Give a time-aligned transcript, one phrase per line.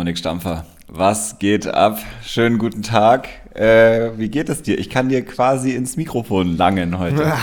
[0.00, 1.98] Dominik Stampfer, was geht ab?
[2.24, 3.28] Schönen guten Tag.
[3.54, 4.78] Äh, wie geht es dir?
[4.78, 7.34] Ich kann dir quasi ins Mikrofon langen heute.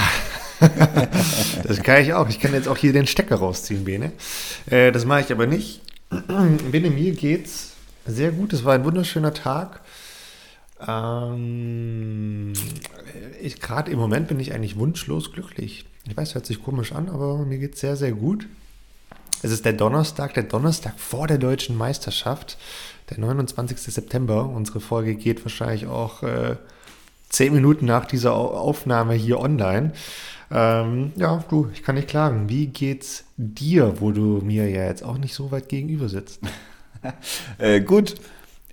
[1.63, 2.27] das kann ich auch.
[2.29, 4.11] Ich kann jetzt auch hier den Stecker rausziehen, Bene.
[4.71, 5.83] Äh, das mache ich aber nicht.
[6.71, 7.73] Bene, mir geht's
[8.07, 8.53] sehr gut.
[8.53, 9.81] Es war ein wunderschöner Tag.
[10.87, 12.53] Ähm,
[13.61, 15.85] Gerade im Moment bin ich eigentlich wunschlos glücklich.
[16.09, 18.47] Ich weiß, hört sich komisch an, aber mir geht es sehr, sehr gut.
[19.43, 22.57] Es ist der Donnerstag, der Donnerstag vor der deutschen Meisterschaft,
[23.09, 23.79] der 29.
[23.79, 24.45] September.
[24.49, 26.55] Unsere Folge geht wahrscheinlich auch äh,
[27.29, 29.91] zehn Minuten nach dieser Aufnahme hier online.
[30.49, 32.49] Ähm, ja, du, ich kann nicht klagen.
[32.49, 36.41] Wie geht's dir, wo du mir ja jetzt auch nicht so weit gegenüber sitzt?
[37.59, 38.15] äh, gut,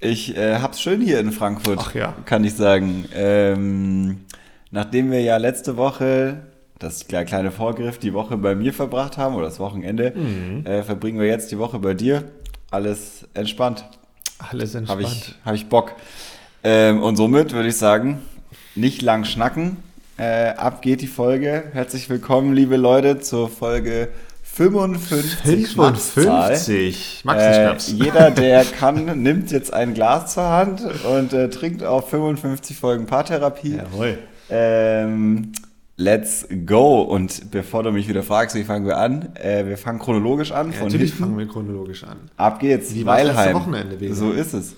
[0.01, 2.15] ich äh, hab's schön hier in Frankfurt, Ach ja.
[2.25, 3.05] kann ich sagen.
[3.13, 4.21] Ähm,
[4.71, 6.43] nachdem wir ja letzte Woche
[6.79, 10.67] das kleine Vorgriff die Woche bei mir verbracht haben oder das Wochenende, mhm.
[10.67, 12.25] äh, verbringen wir jetzt die Woche bei dir.
[12.71, 13.85] Alles entspannt.
[14.39, 15.03] Alles entspannt.
[15.03, 15.93] Habe ich, hab ich Bock.
[16.65, 18.23] Ähm, und somit würde ich sagen,
[18.75, 19.77] nicht lang schnacken.
[20.17, 21.65] Äh, ab geht die Folge.
[21.73, 24.09] Herzlich willkommen, liebe Leute, zur Folge
[24.43, 25.69] 55.
[25.69, 27.23] 55.
[27.25, 32.11] Max äh, jeder, der kann, nimmt jetzt ein Glas zur Hand und äh, trinkt auf
[32.11, 33.77] 55 Folgen Paartherapie.
[33.77, 34.19] Jawohl.
[34.51, 35.53] Ähm,
[35.97, 37.03] Let's go.
[37.03, 39.35] Und bevor du mich wieder fragst, wie fangen wir an?
[39.37, 40.73] Äh, wir fangen chronologisch an.
[40.73, 41.25] Ja, natürlich hinten.
[41.25, 42.17] fangen wir chronologisch an.
[42.37, 42.93] Ab geht's.
[42.95, 44.01] Wie das Wochenende?
[44.01, 44.15] Wegen?
[44.15, 44.75] So ist es.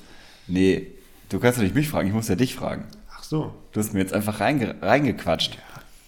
[0.46, 0.88] Nee,
[1.30, 2.84] du kannst ja nicht mich fragen, ich muss ja dich fragen.
[3.10, 3.52] Ach so.
[3.72, 5.54] Du hast mir jetzt einfach reinge reingequatscht.
[5.54, 5.60] Ja.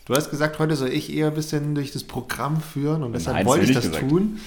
[0.04, 3.38] Du hast gesagt, heute soll ich eher ein bisschen durch das Programm führen und deshalb
[3.38, 4.08] Nein, wollte ich das gesagt.
[4.08, 4.38] tun.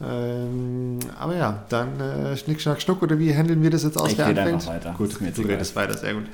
[0.00, 4.12] Ähm, aber ja, dann äh, Schnick, Schnack, Schnuck oder wie handeln wir das jetzt aus?
[4.12, 4.94] Ich rede einfach weiter.
[4.96, 6.24] Gut, du redest weiter, sehr gut.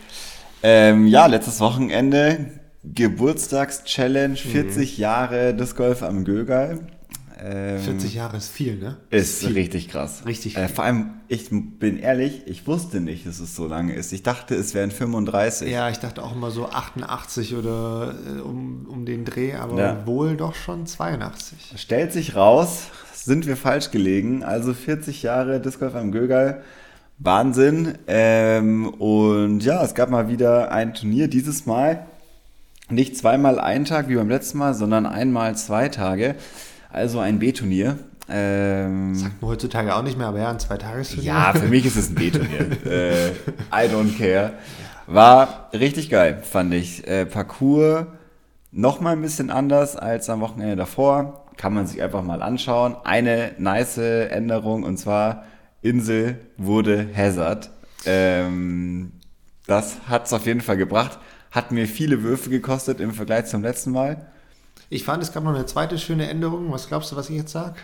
[0.63, 5.03] Ähm, ja, letztes Wochenende Geburtstagschallenge, 40 mhm.
[5.03, 6.81] Jahre Disc Golf am Gögal.
[7.45, 8.99] Ähm, 40 Jahre ist viel, ne?
[9.11, 10.23] Ist, ist richtig krass.
[10.27, 14.13] Richtig äh, vor allem, ich bin ehrlich, ich wusste nicht, dass es so lange ist.
[14.13, 15.69] Ich dachte, es wären 35.
[15.69, 20.07] Ja, ich dachte auch immer so 88 oder äh, um, um den Dreh, aber ja.
[20.07, 21.75] wohl doch schon 82.
[21.77, 24.45] Stellt sich raus, sind wir falsch gelegen.
[24.45, 26.63] Also 40 Jahre Disc Golf am Gögal.
[27.19, 27.99] Wahnsinn.
[28.07, 32.07] Ähm, und ja, es gab mal wieder ein Turnier, dieses Mal
[32.93, 36.35] nicht zweimal einen Tag wie beim letzten Mal, sondern einmal zwei Tage.
[36.91, 37.99] Also ein B-Turnier.
[38.29, 41.25] Ähm, Sagt man heutzutage auch nicht mehr, aber ja, ein Zweitagesturnier.
[41.25, 42.87] Ja, für mich ist es ein B-Turnier.
[42.87, 44.53] äh, I don't care.
[45.07, 47.07] War richtig geil, fand ich.
[47.07, 48.07] Äh, Parcours
[48.71, 51.47] nochmal ein bisschen anders als am Wochenende davor.
[51.57, 52.97] Kann man sich einfach mal anschauen.
[53.05, 55.45] Eine nice Änderung und zwar
[55.83, 57.71] Insel wurde Hazard.
[58.07, 59.13] Ähm,
[59.67, 61.19] das hat es auf jeden Fall gebracht.
[61.53, 64.27] Hat mir viele Würfe gekostet im Vergleich zum letzten Mal.
[64.89, 66.73] Ich fand, es gab noch eine zweite schöne Änderung.
[66.73, 67.77] Was glaubst du, was ich jetzt sage?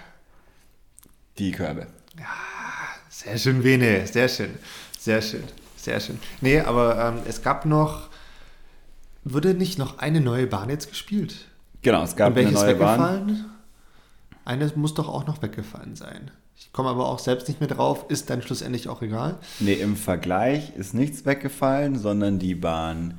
[1.36, 1.86] Die Körbe.
[2.18, 2.24] Ja,
[3.10, 4.06] sehr schön, Vene.
[4.06, 4.50] Sehr schön.
[4.98, 5.44] Sehr schön.
[5.76, 6.18] Sehr schön.
[6.40, 8.08] Nee, aber ähm, es gab noch.
[9.24, 11.46] Wurde nicht noch eine neue Bahn jetzt gespielt?
[11.82, 13.44] Genau, es gab eine neue Bahn.
[14.46, 16.30] Eine muss doch auch noch weggefallen sein.
[16.56, 19.38] Ich komme aber auch selbst nicht mehr drauf, ist dann schlussendlich auch egal.
[19.60, 23.18] Nee, im Vergleich ist nichts weggefallen, sondern die Bahn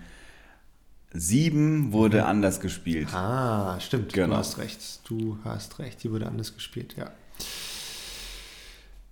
[1.13, 2.27] 7 wurde mhm.
[2.27, 3.13] anders gespielt.
[3.13, 4.13] Ah, stimmt.
[4.13, 4.35] Genau.
[4.35, 4.79] Du hast recht.
[5.05, 6.03] Du hast recht.
[6.03, 7.11] Die wurde anders gespielt, ja.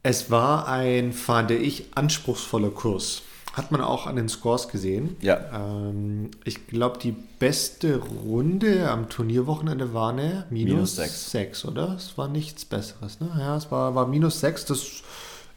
[0.04, 3.24] Es war ein, fand ich, anspruchsvoller Kurs.
[3.54, 5.18] Hat man auch an den Scores gesehen.
[5.20, 5.40] Ja.
[5.52, 11.96] Ähm, ich glaube, die beste Runde am Turnierwochenende war eine minus, 6, oder?
[11.98, 13.30] Es war nichts Besseres, ne?
[13.38, 14.66] Ja, es war, war minus 6.
[14.66, 15.02] Das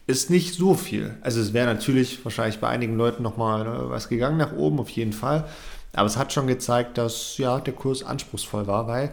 [0.06, 1.16] ist nicht so viel.
[1.20, 4.88] Also es wäre natürlich wahrscheinlich bei einigen Leuten nochmal ne, was gegangen nach oben, auf
[4.88, 5.46] jeden Fall.
[5.92, 9.12] Aber es hat schon gezeigt, dass ja, der Kurs anspruchsvoll war, weil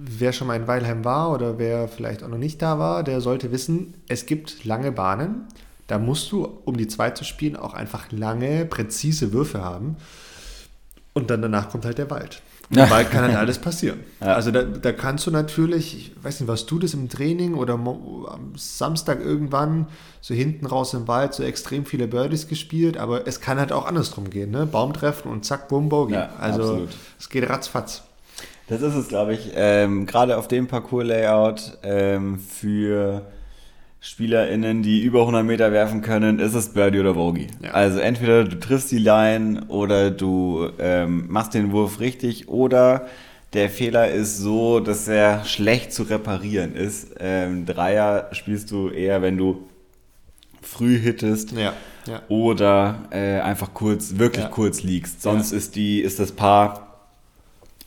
[0.00, 3.20] wer schon mal in Weilheim war oder wer vielleicht auch noch nicht da war, der
[3.20, 5.46] sollte wissen, es gibt lange Bahnen.
[5.86, 9.96] Da musst du, um die zwei zu spielen, auch einfach lange, präzise Würfe haben.
[11.14, 12.42] Und dann danach kommt halt der Wald.
[12.70, 14.00] Im Wald kann halt alles passieren.
[14.20, 14.34] Ja.
[14.34, 17.74] Also da, da, kannst du natürlich, ich weiß nicht, was du das im Training oder
[17.74, 19.86] am Samstag irgendwann
[20.20, 23.86] so hinten raus im Wald so extrem viele Birdies gespielt, aber es kann halt auch
[23.86, 24.66] andersrum gehen, ne?
[24.66, 26.14] Baum treffen und zack, bumm, Bogey.
[26.14, 26.88] Ja, also absolut.
[27.16, 28.02] es geht ratzfatz.
[28.66, 33.22] Das ist es, glaube ich, ähm, gerade auf dem Parcours-Layout ähm, für
[34.00, 37.48] SpielerInnen, die über 100 Meter werfen können, ist es Birdie oder Bogey.
[37.62, 37.72] Ja.
[37.72, 43.06] Also entweder du triffst die Line oder du ähm, machst den Wurf richtig oder
[43.54, 47.14] der Fehler ist so, dass er schlecht zu reparieren ist.
[47.18, 49.68] Ähm, Dreier spielst du eher, wenn du
[50.62, 51.72] früh hittest ja,
[52.06, 52.22] ja.
[52.28, 54.50] oder äh, einfach kurz, wirklich ja.
[54.50, 55.22] kurz liegst.
[55.22, 56.88] Sonst ist, die, ist das Paar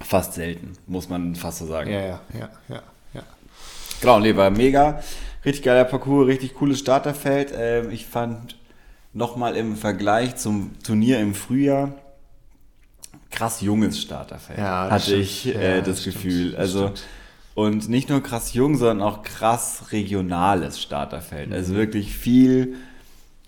[0.02, 1.92] fast selten, muss man fast so sagen.
[1.92, 2.82] Ja, ja, ja, ja.
[4.02, 5.02] Genau, Leber mega.
[5.46, 7.54] Richtig geiler Parcours, richtig cooles Starterfeld.
[7.56, 8.58] Ähm, ich fand
[9.14, 11.94] nochmal im Vergleich zum Turnier im Frühjahr
[13.32, 14.60] krass junges Starterfeld.
[14.60, 15.22] Ja, hatte stimmt.
[15.22, 16.48] ich äh, ja, das, das Gefühl.
[16.48, 17.04] Stimmt, also stimmt.
[17.56, 21.50] und nicht nur krass jung, sondern auch krass regionales Starterfeld.
[21.50, 21.56] Mhm.
[21.56, 22.76] Also wirklich viel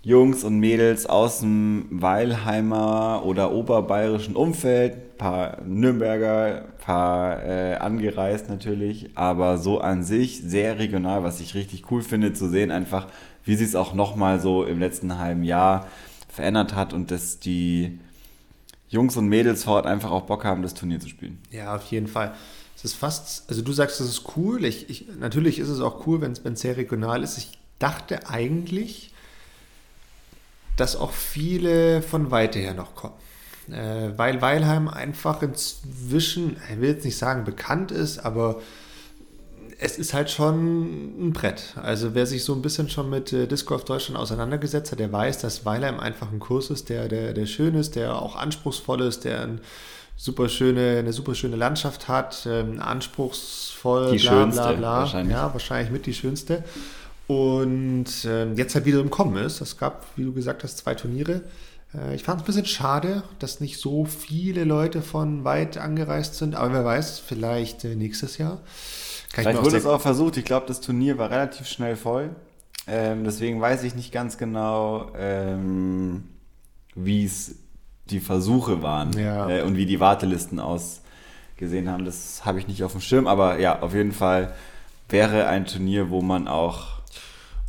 [0.04, 9.08] Jungs und Mädels aus dem Weilheimer oder oberbayerischen Umfeld, paar Nürnberger, paar äh, angereist natürlich,
[9.14, 13.06] aber so an sich sehr regional, was ich richtig cool finde zu sehen, einfach
[13.44, 15.88] wie sie es auch nochmal so im letzten halben Jahr
[16.28, 17.98] verändert hat und dass die
[18.90, 21.38] Jungs und Mädels vor Ort einfach auch Bock haben, das Turnier zu spielen.
[21.50, 22.34] Ja, auf jeden Fall.
[22.76, 24.66] Es ist fast, also du sagst, das ist cool.
[24.66, 27.38] Ich, ich, natürlich ist es auch cool, wenn es sehr regional ist.
[27.38, 29.13] Ich dachte eigentlich,
[30.76, 33.14] dass auch viele von weiter her noch kommen.
[33.70, 38.60] Äh, weil Weilheim einfach inzwischen, ich will jetzt nicht sagen bekannt ist, aber
[39.78, 41.74] es ist halt schon ein Brett.
[41.82, 45.12] Also wer sich so ein bisschen schon mit äh, Disc Golf Deutschland auseinandergesetzt hat, der
[45.12, 49.02] weiß, dass Weilheim einfach ein Kurs ist, der, der, der schön ist, der auch anspruchsvoll
[49.02, 49.60] ist, der ein
[50.16, 54.98] super schöne, eine super schöne Landschaft hat, ähm, anspruchsvoll, die bla, schönste, bla, bla.
[55.00, 55.32] Wahrscheinlich.
[55.32, 56.62] Ja, wahrscheinlich mit die schönste.
[57.26, 59.60] Und äh, jetzt halt wieder im Kommen ist.
[59.60, 61.42] Es gab, wie du gesagt hast, zwei Turniere.
[61.94, 66.34] Äh, ich fand es ein bisschen schade, dass nicht so viele Leute von weit angereist
[66.34, 68.60] sind, aber wer weiß, vielleicht äh, nächstes Jahr.
[69.32, 70.36] Kann vielleicht wurde es auch versucht.
[70.36, 72.30] Ich glaube, das Turnier war relativ schnell voll.
[72.86, 76.24] Ähm, deswegen weiß ich nicht ganz genau, ähm,
[76.94, 77.56] wie es
[78.10, 79.48] die Versuche waren ja.
[79.48, 82.04] äh, und wie die Wartelisten ausgesehen haben.
[82.04, 84.54] Das habe ich nicht auf dem Schirm, aber ja, auf jeden Fall
[85.08, 86.93] wäre ein Turnier, wo man auch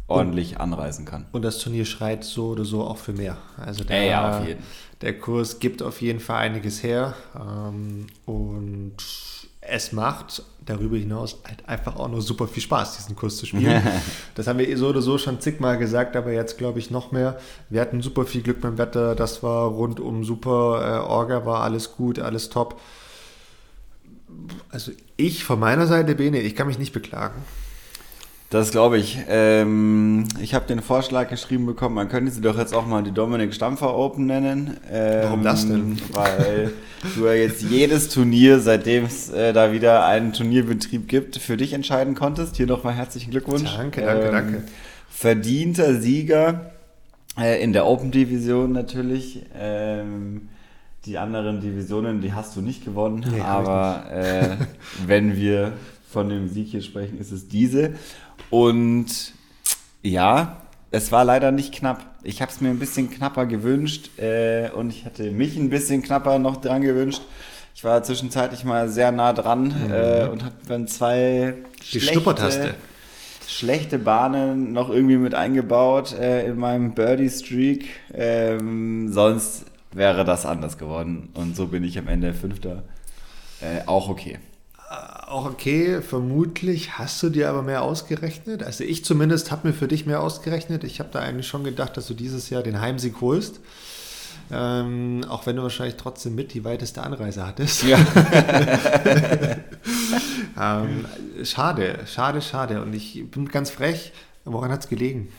[0.07, 1.25] ordentlich anreisen kann.
[1.31, 3.37] Und das Turnier schreit so oder so auch für mehr.
[3.57, 4.63] Also der, ja, ja, auf jeden.
[5.01, 8.97] der Kurs gibt auf jeden Fall einiges her ähm, und
[9.67, 13.81] es macht darüber hinaus halt einfach auch nur super viel Spaß, diesen Kurs zu spielen.
[14.35, 17.39] das haben wir so oder so schon zigmal gesagt, aber jetzt glaube ich noch mehr.
[17.69, 21.93] Wir hatten super viel Glück beim Wetter, das war rundum super, äh, Orga war alles
[21.93, 22.79] gut, alles top.
[24.69, 27.41] Also ich von meiner Seite, Bene, ich kann mich nicht beklagen.
[28.55, 29.17] Das glaube ich.
[29.27, 33.11] Ähm, ich habe den Vorschlag geschrieben bekommen, man könnte sie doch jetzt auch mal die
[33.11, 34.77] Dominik Stampfer Open nennen.
[34.89, 35.97] Ähm, Warum das denn?
[36.13, 36.71] Weil
[37.15, 41.73] du ja jetzt jedes Turnier, seitdem es äh, da wieder einen Turnierbetrieb gibt, für dich
[41.73, 42.55] entscheiden konntest.
[42.55, 43.75] Hier nochmal herzlichen Glückwunsch.
[43.75, 44.63] Danke, danke, ähm, danke.
[45.09, 46.71] Verdienter Sieger
[47.37, 49.45] äh, in der Open Division natürlich.
[49.59, 50.47] Ähm,
[51.03, 54.55] die anderen Divisionen, die hast du nicht gewonnen, nee, aber äh,
[55.07, 55.73] wenn wir
[56.09, 57.91] von dem Sieg hier sprechen, ist es diese.
[58.49, 59.33] Und
[60.01, 60.57] ja,
[60.91, 62.05] es war leider nicht knapp.
[62.23, 66.01] Ich habe es mir ein bisschen knapper gewünscht äh, und ich hatte mich ein bisschen
[66.01, 67.21] knapper noch dran gewünscht.
[67.75, 69.93] Ich war zwischenzeitlich mal sehr nah dran mhm.
[69.93, 71.55] äh, und habe dann zwei
[71.91, 72.75] Die schlechte,
[73.47, 77.89] schlechte Bahnen noch irgendwie mit eingebaut äh, in meinem Birdie-Streak.
[78.13, 82.83] Ähm, sonst wäre das anders geworden und so bin ich am Ende Fünfter.
[83.59, 84.39] Äh, auch okay
[85.27, 88.63] auch okay, vermutlich hast du dir aber mehr ausgerechnet.
[88.63, 90.83] Also ich zumindest habe mir für dich mehr ausgerechnet.
[90.83, 93.59] Ich habe da eigentlich schon gedacht, dass du dieses Jahr den Heimsieg holst.
[94.51, 97.83] Ähm, auch wenn du wahrscheinlich trotzdem mit die weiteste Anreise hattest.
[97.83, 97.97] Ja.
[100.61, 101.05] ähm,
[101.43, 102.81] schade, schade, schade.
[102.81, 104.13] Und ich bin ganz frech.
[104.43, 105.29] Woran hat es gelegen?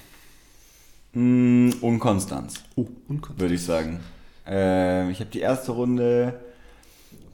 [1.13, 2.65] Mm, Unkonstanz.
[2.75, 3.41] Oh, Unkonstanz.
[3.41, 4.01] Würde ich sagen.
[4.47, 6.41] Äh, ich habe die erste Runde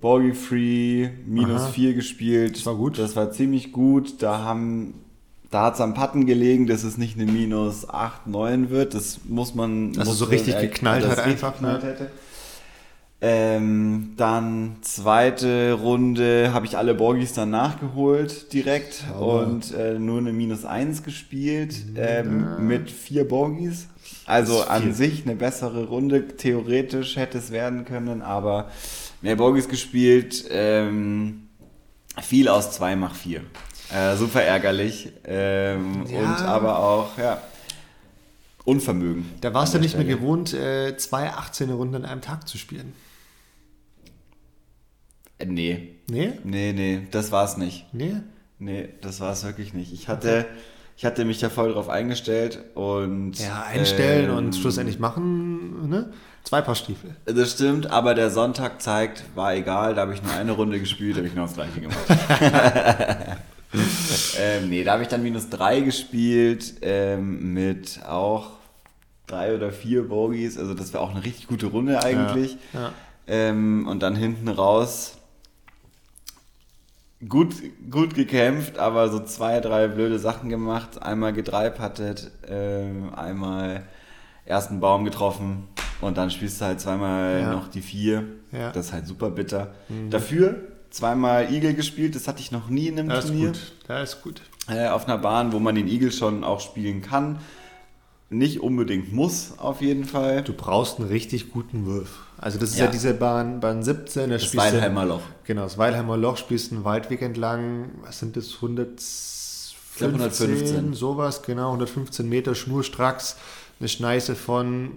[0.03, 2.57] Borgi Free minus 4 gespielt.
[2.57, 2.99] Das war gut.
[2.99, 4.23] Das war ziemlich gut.
[4.23, 4.95] Da haben
[5.53, 8.95] da hat es am Patten gelegen, dass es nicht eine minus 8, 9 wird.
[8.95, 9.89] Das muss man.
[9.99, 11.61] Also muss so richtig äh, geknallt hat einfach.
[11.61, 11.75] Ne?
[11.75, 12.11] Geknallt hätte.
[13.25, 19.39] Ähm, dann zweite Runde habe ich alle Borgis dann nachgeholt direkt oh.
[19.39, 23.87] und äh, nur eine minus 1 gespielt ähm, mit vier Borgis.
[24.27, 26.27] Also an sich eine bessere Runde.
[26.29, 28.71] Theoretisch hätte es werden können, aber
[29.23, 30.45] mehr Borgis gespielt.
[30.51, 31.49] Ähm,
[32.21, 33.41] viel aus 2 mach 4.
[33.95, 35.13] Äh, super ärgerlich.
[35.25, 36.19] Ähm, ja.
[36.19, 37.41] Und aber auch, ja,
[38.65, 39.25] Unvermögen.
[39.41, 40.05] Da warst du nicht Stelle.
[40.05, 42.93] mehr gewohnt, äh, zwei 18 Runden an einem Tag zu spielen.
[45.39, 45.97] Äh, nee.
[46.09, 46.33] Nee?
[46.45, 47.87] Nee, nee, das war's nicht.
[47.93, 48.17] Nee?
[48.61, 49.93] Nee, das war's wirklich nicht.
[49.93, 50.61] Ich hatte, okay.
[51.03, 53.37] Ich hatte mich da voll drauf eingestellt und.
[53.41, 56.13] Ja, einstellen ähm, und schlussendlich machen, ne?
[56.45, 57.17] Zwei Paar Stiefel.
[57.25, 61.17] Das stimmt, aber der Sonntag zeigt, war egal, da habe ich nur eine Runde gespielt,
[61.17, 61.99] habe ich noch das gleiche gemacht.
[64.39, 68.51] ähm, nee, da habe ich dann minus drei gespielt, ähm, mit auch
[69.27, 72.57] drei oder vier Bogies, also das wäre auch eine richtig gute Runde eigentlich.
[72.73, 72.93] Ja, ja.
[73.27, 75.17] Ähm, und dann hinten raus
[77.29, 77.55] gut,
[77.91, 81.03] gut gekämpft, aber so zwei, drei blöde Sachen gemacht.
[81.03, 83.85] Einmal gedreipattet, äh, einmal
[84.45, 85.69] ersten Baum getroffen
[86.01, 87.53] und dann spielst du halt zweimal ja.
[87.53, 88.25] noch die vier.
[88.51, 88.73] Ja.
[88.73, 89.75] Das ist halt super bitter.
[89.89, 90.11] Mhm.
[90.11, 90.57] Dafür
[90.91, 93.53] zweimal Igel gespielt, das hatte ich noch nie in einem das Turnier.
[93.53, 93.89] Ist gut.
[93.89, 94.43] Das ist gut.
[94.69, 97.39] Äh, auf einer Bahn, wo man den Igel schon auch spielen kann.
[98.31, 100.43] Nicht unbedingt muss, auf jeden Fall.
[100.43, 102.27] Du brauchst einen richtig guten Wurf.
[102.43, 104.29] Also das ist ja, ja diese Bahn, Bahn 17.
[104.29, 105.23] Da das Weilheimer Loch.
[105.45, 107.91] Genau, das Weilheimer Loch spielst einen Waldweg entlang.
[108.03, 108.57] Was sind das?
[108.57, 110.93] 115, 115.
[110.93, 111.69] sowas, genau.
[111.69, 113.37] 115 Meter schnurstracks.
[113.79, 114.91] Eine Schneise von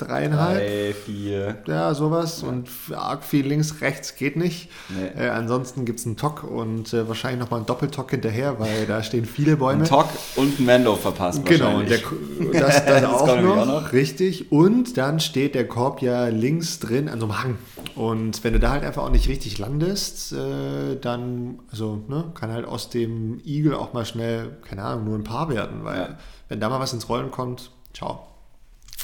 [0.00, 0.58] dreieinhalb.
[0.58, 1.58] Drei, vier.
[1.66, 2.42] Ja, sowas.
[2.42, 2.48] Ja.
[2.48, 4.70] Und arg viel links, rechts geht nicht.
[4.88, 5.24] Nee.
[5.24, 9.02] Äh, ansonsten gibt es einen Tock und äh, wahrscheinlich nochmal einen Doppeltock hinterher, weil da
[9.02, 9.84] stehen viele Bäume.
[9.84, 11.98] Ein Tock und ein Mando verpasst Genau, der,
[12.52, 14.50] das, das, auch, noch, auch, noch, Richtig.
[14.52, 17.58] Und dann steht der Korb ja links drin an so einem Hang.
[17.94, 22.50] Und wenn du da halt einfach auch nicht richtig landest, äh, dann, also, ne, kann
[22.50, 26.18] halt aus dem Igel auch mal schnell, keine Ahnung, nur ein Paar werden, weil ja.
[26.48, 28.29] wenn da mal was ins Rollen kommt, ciao.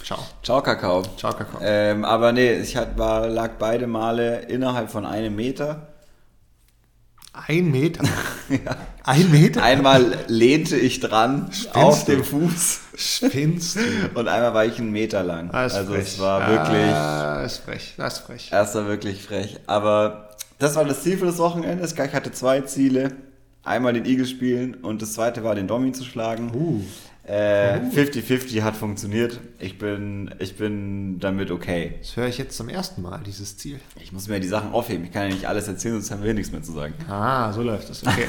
[0.07, 0.21] Ciao.
[0.41, 1.03] Ciao, Kakao.
[1.17, 1.61] Ciao, Kakao.
[1.61, 5.89] Ähm, aber nee, ich hat, war, lag beide Male innerhalb von einem Meter.
[7.33, 8.05] Ein Meter?
[8.49, 8.77] ja.
[9.03, 9.65] Ein Meter?
[9.65, 12.13] Einmal lehnte ich dran Spinnst auf du?
[12.13, 12.81] dem Fuß.
[12.95, 13.81] Spinnst du?
[14.15, 15.51] Und einmal war ich einen Meter lang.
[15.51, 16.07] Das also frech.
[16.07, 16.91] es war wirklich.
[16.93, 17.95] Das ist frech.
[17.97, 18.49] Das ist frech.
[18.53, 19.59] Das war wirklich frech.
[19.67, 21.85] Aber das war das Ziel für das Wochenende.
[21.85, 23.11] Ich hatte zwei Ziele.
[23.65, 26.53] Einmal den Igel spielen und das zweite war den Domi zu schlagen.
[26.55, 26.85] Uh.
[27.29, 29.41] 50-50 äh, hat funktioniert.
[29.59, 31.95] Ich bin, ich bin damit okay.
[31.99, 33.81] Das höre ich jetzt zum ersten Mal, dieses Ziel.
[34.01, 35.05] Ich muss mir die Sachen aufheben.
[35.05, 36.95] Ich kann ja nicht alles erzählen, sonst haben wir nichts mehr zu sagen.
[37.09, 38.07] Ah, so läuft das.
[38.07, 38.27] Okay.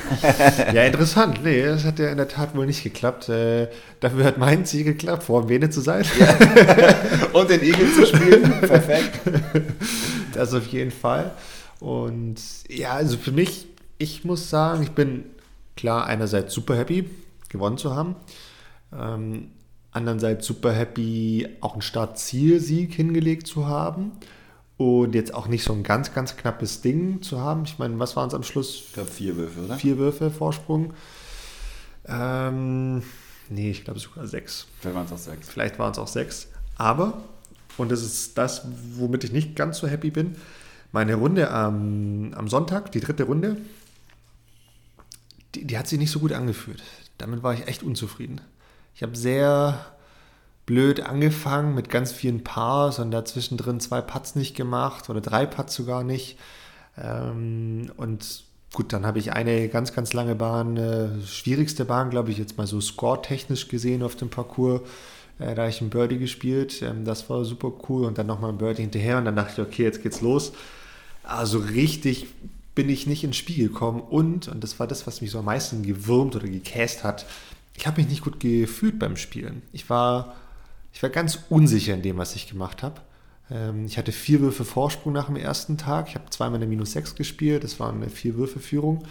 [0.74, 1.44] ja, interessant.
[1.44, 3.30] Nee, das hat ja in der Tat wohl nicht geklappt.
[3.30, 3.68] Äh,
[4.00, 6.04] dafür hat mein Ziel geklappt, vor dem Vene zu sein.
[6.20, 6.36] Ja.
[7.40, 8.52] Und den Igel zu spielen.
[8.62, 9.20] Perfekt.
[10.34, 11.32] Das auf jeden Fall.
[11.80, 12.38] Und
[12.68, 13.68] ja, also für mich,
[14.00, 15.26] ich muss sagen, ich bin
[15.76, 17.08] klar einerseits super happy,
[17.50, 18.16] gewonnen zu haben.
[18.94, 19.52] Ähm,
[19.92, 24.12] andererseits super happy, auch einen Start-Ziel-Sieg hingelegt zu haben
[24.78, 27.64] und jetzt auch nicht so ein ganz, ganz knappes Ding zu haben.
[27.66, 28.84] Ich meine, was waren es am Schluss?
[28.88, 29.76] Ich glaube vier Würfe, oder?
[29.76, 30.94] Vier Würfe Vorsprung.
[32.06, 33.02] Ähm,
[33.50, 34.68] nee, ich glaube sogar sechs.
[34.80, 35.50] Vielleicht waren es auch sechs.
[35.50, 36.48] Vielleicht waren es auch sechs.
[36.78, 37.24] Aber,
[37.78, 40.36] und das ist das, womit ich nicht ganz so happy bin,
[40.92, 43.58] meine Runde am, am Sonntag, die dritte Runde,
[45.56, 46.84] die, die hat sich nicht so gut angefühlt.
[47.18, 48.42] Damit war ich echt unzufrieden.
[48.98, 49.86] Ich habe sehr
[50.66, 55.46] blöd angefangen mit ganz vielen Pars und dazwischen drin zwei Putts nicht gemacht oder drei
[55.46, 56.36] Putts sogar nicht.
[56.98, 62.32] Ähm, und gut, dann habe ich eine ganz, ganz lange Bahn, äh, schwierigste Bahn, glaube
[62.32, 64.82] ich, jetzt mal so score-technisch gesehen auf dem Parcours.
[65.38, 68.50] Äh, da habe ich ein Birdie gespielt, ähm, das war super cool und dann nochmal
[68.50, 70.54] ein Birdie hinterher und dann dachte ich, okay, jetzt geht's los.
[71.22, 72.26] Also richtig
[72.74, 75.46] bin ich nicht ins Spiel gekommen und, und das war das, was mich so am
[75.46, 77.28] meisten gewürmt oder gekäst hat,
[77.78, 79.62] ich habe mich nicht gut gefühlt beim Spielen.
[79.72, 80.34] Ich war,
[80.92, 83.02] ich war ganz unsicher in dem, was ich gemacht habe.
[83.52, 86.10] Ähm, ich hatte vier Würfe Vorsprung nach dem ersten Tag.
[86.10, 87.64] Ich habe zweimal eine Minus 6 gespielt.
[87.64, 89.04] Das war eine Vier-Würfe-Führung.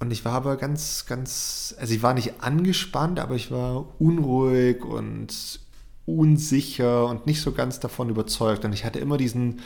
[0.00, 4.84] Und ich war aber ganz, ganz, also ich war nicht angespannt, aber ich war unruhig
[4.84, 5.58] und
[6.04, 8.66] unsicher und nicht so ganz davon überzeugt.
[8.66, 9.60] Und ich hatte immer diesen,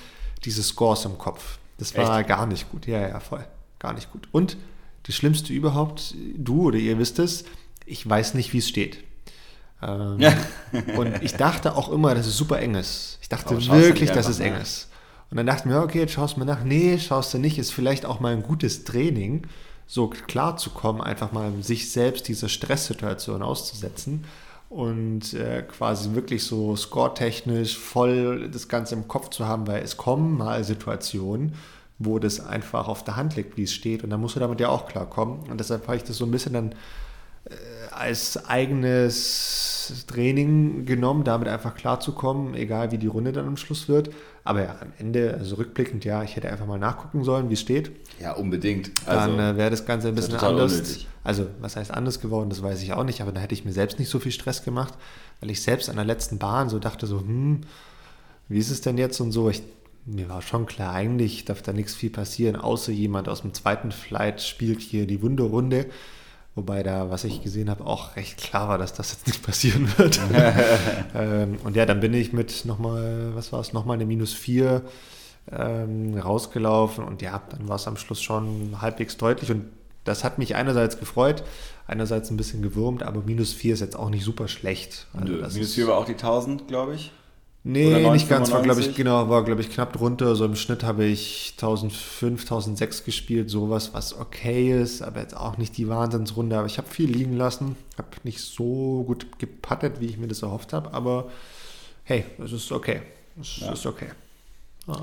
[0.44, 1.58] diese Scores im Kopf.
[1.76, 2.28] Das war Echt?
[2.28, 2.86] gar nicht gut.
[2.86, 3.44] Ja, ja, voll.
[3.80, 4.28] Gar nicht gut.
[4.30, 4.56] Und
[5.02, 7.44] das Schlimmste überhaupt, du oder ihr wisst es,
[7.92, 8.98] ich weiß nicht, wie es steht.
[9.82, 10.34] Ähm, ja.
[10.96, 13.18] und ich dachte auch immer, dass es super eng ist.
[13.20, 14.88] Ich dachte wirklich, dass es eng ist.
[15.30, 16.64] Und dann dachte ich mir, okay, jetzt schaust du mir nach.
[16.64, 17.58] Nee, schaust du nicht.
[17.58, 19.46] Ist vielleicht auch mal ein gutes Training,
[19.86, 24.24] so klar zu kommen, einfach mal sich selbst dieser Stresssituation auszusetzen
[24.68, 29.98] und äh, quasi wirklich so score-technisch voll das Ganze im Kopf zu haben, weil es
[29.98, 31.54] kommen mal Situationen,
[31.98, 34.02] wo das einfach auf der Hand liegt, wie es steht.
[34.02, 35.40] Und dann musst du damit ja auch klarkommen.
[35.50, 36.72] Und deshalb habe ich das so ein bisschen dann
[37.44, 37.54] äh,
[37.94, 44.10] als eigenes Training genommen, damit einfach klarzukommen, egal wie die Runde dann am Schluss wird.
[44.44, 47.60] Aber ja, am Ende, also rückblickend, ja, ich hätte einfach mal nachgucken sollen, wie es
[47.60, 47.92] steht.
[48.20, 48.90] Ja, unbedingt.
[49.06, 50.72] Also, dann äh, wäre das Ganze ein bisschen anders.
[50.72, 51.08] Unnötig.
[51.22, 53.72] Also, was heißt anders geworden, das weiß ich auch nicht, aber da hätte ich mir
[53.72, 54.94] selbst nicht so viel Stress gemacht,
[55.40, 57.60] weil ich selbst an der letzten Bahn so dachte, so, hm,
[58.48, 59.48] wie ist es denn jetzt und so.
[59.48, 59.62] Ich,
[60.04, 63.92] mir war schon klar, eigentlich darf da nichts viel passieren, außer jemand aus dem zweiten
[63.92, 65.86] Flight spielt hier die Wunderrunde.
[66.54, 69.88] Wobei da, was ich gesehen habe, auch recht klar war, dass das jetzt nicht passieren
[69.96, 70.20] wird.
[71.14, 74.82] ähm, und ja, dann bin ich mit nochmal, was war es, nochmal eine Minus 4
[75.50, 77.04] ähm, rausgelaufen.
[77.04, 79.50] Und ja, dann war es am Schluss schon halbwegs deutlich.
[79.50, 79.64] Und
[80.04, 81.42] das hat mich einerseits gefreut,
[81.86, 85.06] einerseits ein bisschen gewürmt, aber minus 4 ist jetzt auch nicht super schlecht.
[85.42, 87.12] Also minus 4 war auch die 1000, glaube ich.
[87.64, 90.34] Nee, nicht ganz, war glaube ich, genau, war glaube ich knapp drunter.
[90.34, 95.58] So im Schnitt habe ich 1005, 1006 gespielt, sowas, was okay ist, aber jetzt auch
[95.58, 96.58] nicht die Wahnsinnsrunde.
[96.58, 100.42] Aber ich habe viel liegen lassen, habe nicht so gut gepattet, wie ich mir das
[100.42, 101.30] erhofft habe, aber
[102.02, 103.02] hey, es ist okay.
[103.40, 103.72] Es ja.
[103.72, 104.08] ist okay.
[104.88, 105.00] Ja.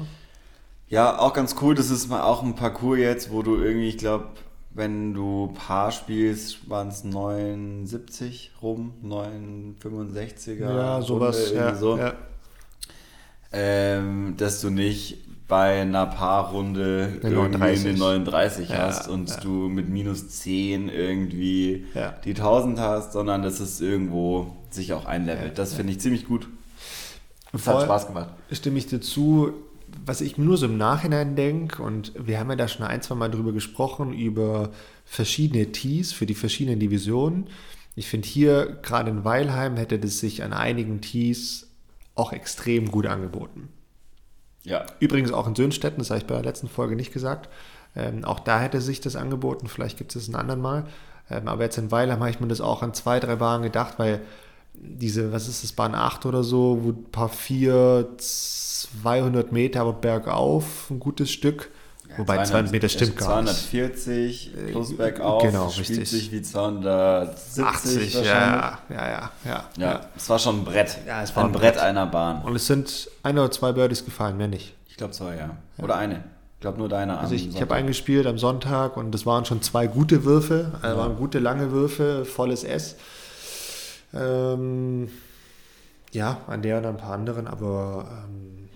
[0.89, 3.97] ja, auch ganz cool, das ist mal auch ein Parcours jetzt, wo du irgendwie, ich
[3.97, 4.25] glaube,
[4.71, 10.59] wenn du Paar spielst, waren es 79 rum, 965er.
[10.59, 11.53] Ja, sowas.
[11.53, 11.97] Ja, so.
[11.97, 12.15] ja
[13.51, 15.17] ähm, dass du nicht
[15.49, 19.37] bei einer Paarrunde eine 39, eine 39 ja, hast und ja.
[19.37, 22.13] du mit minus 10 irgendwie ja.
[22.23, 25.57] die 1000 hast, sondern dass es irgendwo sich auch einlevelt.
[25.57, 26.47] Das finde ich ziemlich gut.
[27.51, 28.29] Es hat Spaß gemacht.
[28.51, 29.53] Stimme ich dir zu.
[30.05, 33.15] Was ich nur so im Nachhinein denke, und wir haben ja da schon ein, zwei
[33.15, 34.69] Mal drüber gesprochen, über
[35.03, 37.47] verschiedene Tees für die verschiedenen Divisionen.
[37.95, 41.68] Ich finde hier, gerade in Weilheim, hätte das sich an einigen Tees
[42.19, 43.69] auch extrem gut angeboten.
[44.63, 44.85] Ja.
[44.99, 47.49] Übrigens auch in Söhnstetten, das habe ich bei der letzten Folge nicht gesagt.
[47.95, 50.85] Ähm, auch da hätte sich das angeboten, vielleicht gibt es es ein anderen Mal.
[51.29, 53.95] Ähm, aber jetzt in Weilheim habe ich mir das auch an zwei, drei Bahnen gedacht,
[53.97, 54.21] weil
[54.73, 59.93] diese, was ist das, Bahn 8 oder so, wo ein paar 4, 200 Meter aber
[59.93, 61.71] bergauf, ein gutes Stück.
[62.19, 63.69] Wobei 200 Meter stimmt gar nicht.
[63.69, 66.09] 240 plus bergauf, genau, spielt richtig.
[66.09, 70.01] sich wie 270 80, ja, ja, ja, ja, ja.
[70.17, 70.97] Es war schon ein Brett.
[71.07, 72.41] Ja, es war ein, ein Brett, Brett einer Bahn.
[72.41, 74.75] Und es sind ein oder zwei Birdies gefallen, mehr nicht.
[74.89, 75.51] Ich glaube zwei, ja.
[75.77, 76.25] Oder eine.
[76.55, 77.19] Ich glaube nur deine.
[77.19, 80.97] Also ich, ich habe eingespielt am Sonntag und das waren schon zwei gute Würfe, also
[80.97, 81.01] ja.
[81.01, 82.97] waren gute lange Würfe, volles S.
[84.13, 85.09] Ähm,
[86.11, 88.67] ja, an der und ein paar anderen, aber ähm,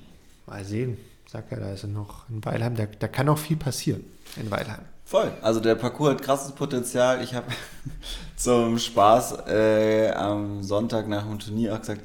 [0.46, 0.98] mal sehen
[1.34, 4.04] sag ja, da ist noch in Weilheim, da, da kann auch viel passieren
[4.38, 4.82] in Weilheim.
[5.04, 5.32] Voll.
[5.42, 7.24] Also der Parcours hat krasses Potenzial.
[7.24, 7.48] Ich habe
[8.36, 12.02] zum Spaß äh, am Sonntag nach dem Turnier auch gesagt,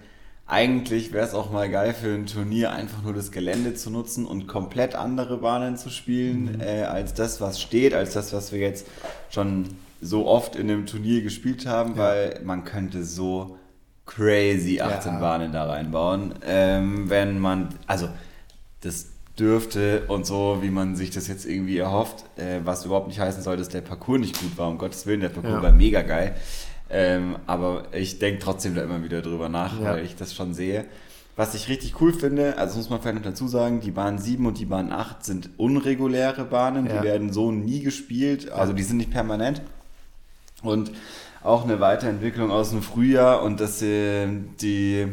[0.47, 4.25] eigentlich wäre es auch mal geil für ein Turnier einfach nur das Gelände zu nutzen
[4.25, 6.61] und komplett andere Bahnen zu spielen, mhm.
[6.63, 8.87] äh, als das, was steht, als das, was wir jetzt
[9.29, 11.99] schon so oft in dem Turnier gespielt haben, ja.
[11.99, 13.59] weil man könnte so
[14.07, 15.19] crazy 18 ja.
[15.21, 18.09] Bahnen da reinbauen, ähm, wenn man, also
[18.81, 23.21] das dürfte und so, wie man sich das jetzt irgendwie erhofft, äh, was überhaupt nicht
[23.21, 24.69] heißen soll, dass der Parcours nicht gut war.
[24.69, 25.63] Um Gottes Willen, der Parcours ja.
[25.63, 26.35] war mega geil.
[26.91, 29.93] Ähm, aber ich denke trotzdem da immer wieder drüber nach, ja.
[29.93, 30.87] weil ich das schon sehe.
[31.37, 34.45] Was ich richtig cool finde, also muss man vielleicht noch dazu sagen, die Bahn 7
[34.45, 36.99] und die Bahn 8 sind unreguläre Bahnen, ja.
[36.99, 39.63] die werden so nie gespielt, also die sind nicht permanent.
[40.63, 40.91] Und
[41.45, 44.27] auch eine Weiterentwicklung aus dem Frühjahr und dass äh,
[44.61, 45.07] die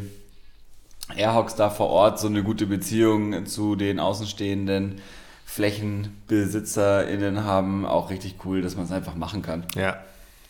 [1.14, 5.00] Airhawks da vor Ort so eine gute Beziehung zu den außenstehenden
[5.44, 9.64] FlächenbesitzerInnen haben, auch richtig cool, dass man es einfach machen kann.
[9.76, 9.98] Ja.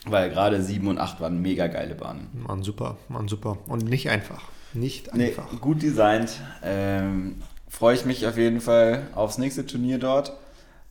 [0.07, 2.29] Weil gerade 7 und 8 waren mega geile Bahnen.
[2.33, 3.59] Mann, super, Mann, super.
[3.67, 4.43] Und nicht einfach.
[4.73, 5.53] Nicht einfach.
[5.53, 6.41] Nee, gut designt.
[6.63, 10.33] Ähm, Freue ich mich auf jeden Fall aufs nächste Turnier dort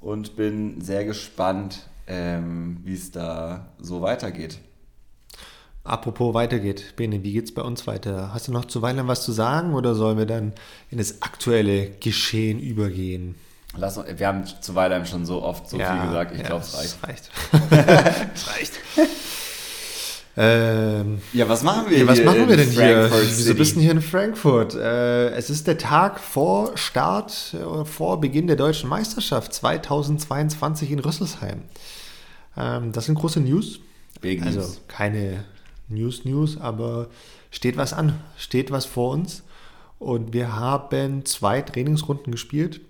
[0.01, 4.60] und bin sehr gespannt, ähm, wie es da so weitergeht.
[5.86, 8.34] Apropos weitergeht, Bene, wie geht's bei uns weiter?
[8.34, 10.54] Hast du noch zuweilen was zu sagen oder sollen wir dann
[10.89, 13.36] in das aktuelle Geschehen übergehen?
[13.78, 16.76] Lass, wir haben zuweilen schon so oft so ja, viel gesagt, ich ja, glaube, es
[16.76, 17.04] reicht.
[17.04, 17.30] reicht.
[18.34, 18.74] es reicht.
[20.38, 23.12] ähm, ja, was machen wir ja, was machen wir denn hier?
[23.12, 24.74] Wieso bist du hier in Frankfurt?
[24.74, 30.98] Äh, es ist der Tag vor Start, äh, vor Beginn der deutschen Meisterschaft 2022 in
[30.98, 31.62] Rüsselsheim.
[32.58, 33.82] Ähm, das sind große News.
[34.19, 35.43] Big also keine
[35.88, 37.08] News, News, aber
[37.52, 39.43] steht was an, steht was vor uns.
[40.00, 42.82] Und wir haben zwei Trainingsrunden gespielt.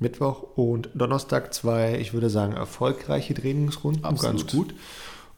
[0.00, 4.38] Mittwoch und Donnerstag zwei, ich würde sagen, erfolgreiche Trainingsrunden, Absolut.
[4.38, 4.74] ganz gut.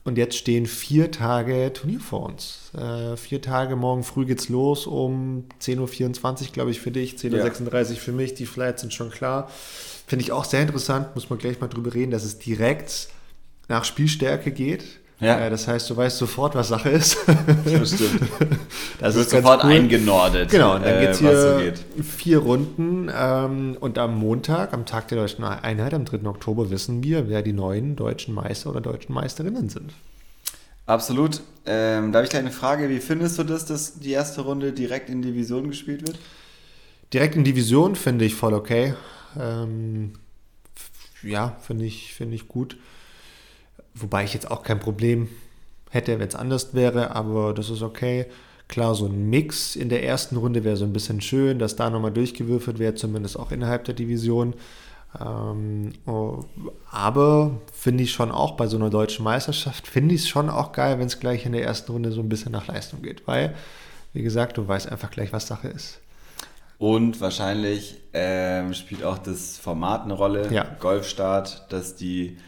[0.02, 2.72] Und jetzt stehen vier Tage Turnier vor uns.
[2.74, 7.90] Äh, vier Tage, morgen früh geht's los um 10.24 Uhr, glaube ich, für dich, 10.36
[7.90, 8.34] Uhr für mich.
[8.34, 9.50] Die Flights sind schon klar.
[10.06, 13.08] Finde ich auch sehr interessant, muss man gleich mal drüber reden, dass es direkt
[13.68, 14.99] nach Spielstärke geht.
[15.20, 15.38] Ja.
[15.38, 17.18] Äh, das heißt, du weißt sofort, was Sache ist.
[17.64, 18.22] Das stimmt.
[18.98, 19.70] Das du ist sofort cool.
[19.70, 20.50] eingenordet.
[20.50, 22.04] Genau, und dann äh, geht's hier so geht.
[22.04, 23.10] vier Runden.
[23.14, 26.26] Ähm, und am Montag, am Tag der deutschen Einheit, am 3.
[26.26, 29.92] Oktober, wissen wir, wer die neuen deutschen Meister oder deutschen Meisterinnen sind.
[30.86, 31.42] Absolut.
[31.66, 32.88] Ähm, da habe ich gleich eine Frage.
[32.88, 36.18] Wie findest du das, dass die erste Runde direkt in Division gespielt wird?
[37.12, 38.94] Direkt in Division finde ich voll okay.
[39.38, 40.14] Ähm,
[41.22, 42.76] ja, finde ich, find ich gut.
[43.94, 45.28] Wobei ich jetzt auch kein Problem
[45.90, 48.26] hätte, wenn es anders wäre, aber das ist okay.
[48.68, 51.90] Klar, so ein Mix in der ersten Runde wäre so ein bisschen schön, dass da
[51.90, 54.54] nochmal durchgewürfelt wäre, zumindest auch innerhalb der Division.
[55.20, 56.44] Ähm, oh,
[56.92, 60.70] aber finde ich schon auch bei so einer deutschen Meisterschaft, finde ich es schon auch
[60.70, 63.56] geil, wenn es gleich in der ersten Runde so ein bisschen nach Leistung geht, weil,
[64.12, 65.98] wie gesagt, du weißt einfach gleich, was Sache ist.
[66.78, 70.64] Und wahrscheinlich ähm, spielt auch das Format eine Rolle, Ja.
[70.78, 72.38] Golfstart, dass die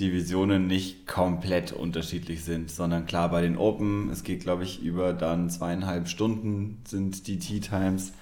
[0.00, 5.12] Divisionen nicht komplett unterschiedlich sind, sondern klar bei den Open, es geht glaube ich über
[5.12, 8.12] dann zweieinhalb Stunden sind die Tea Times.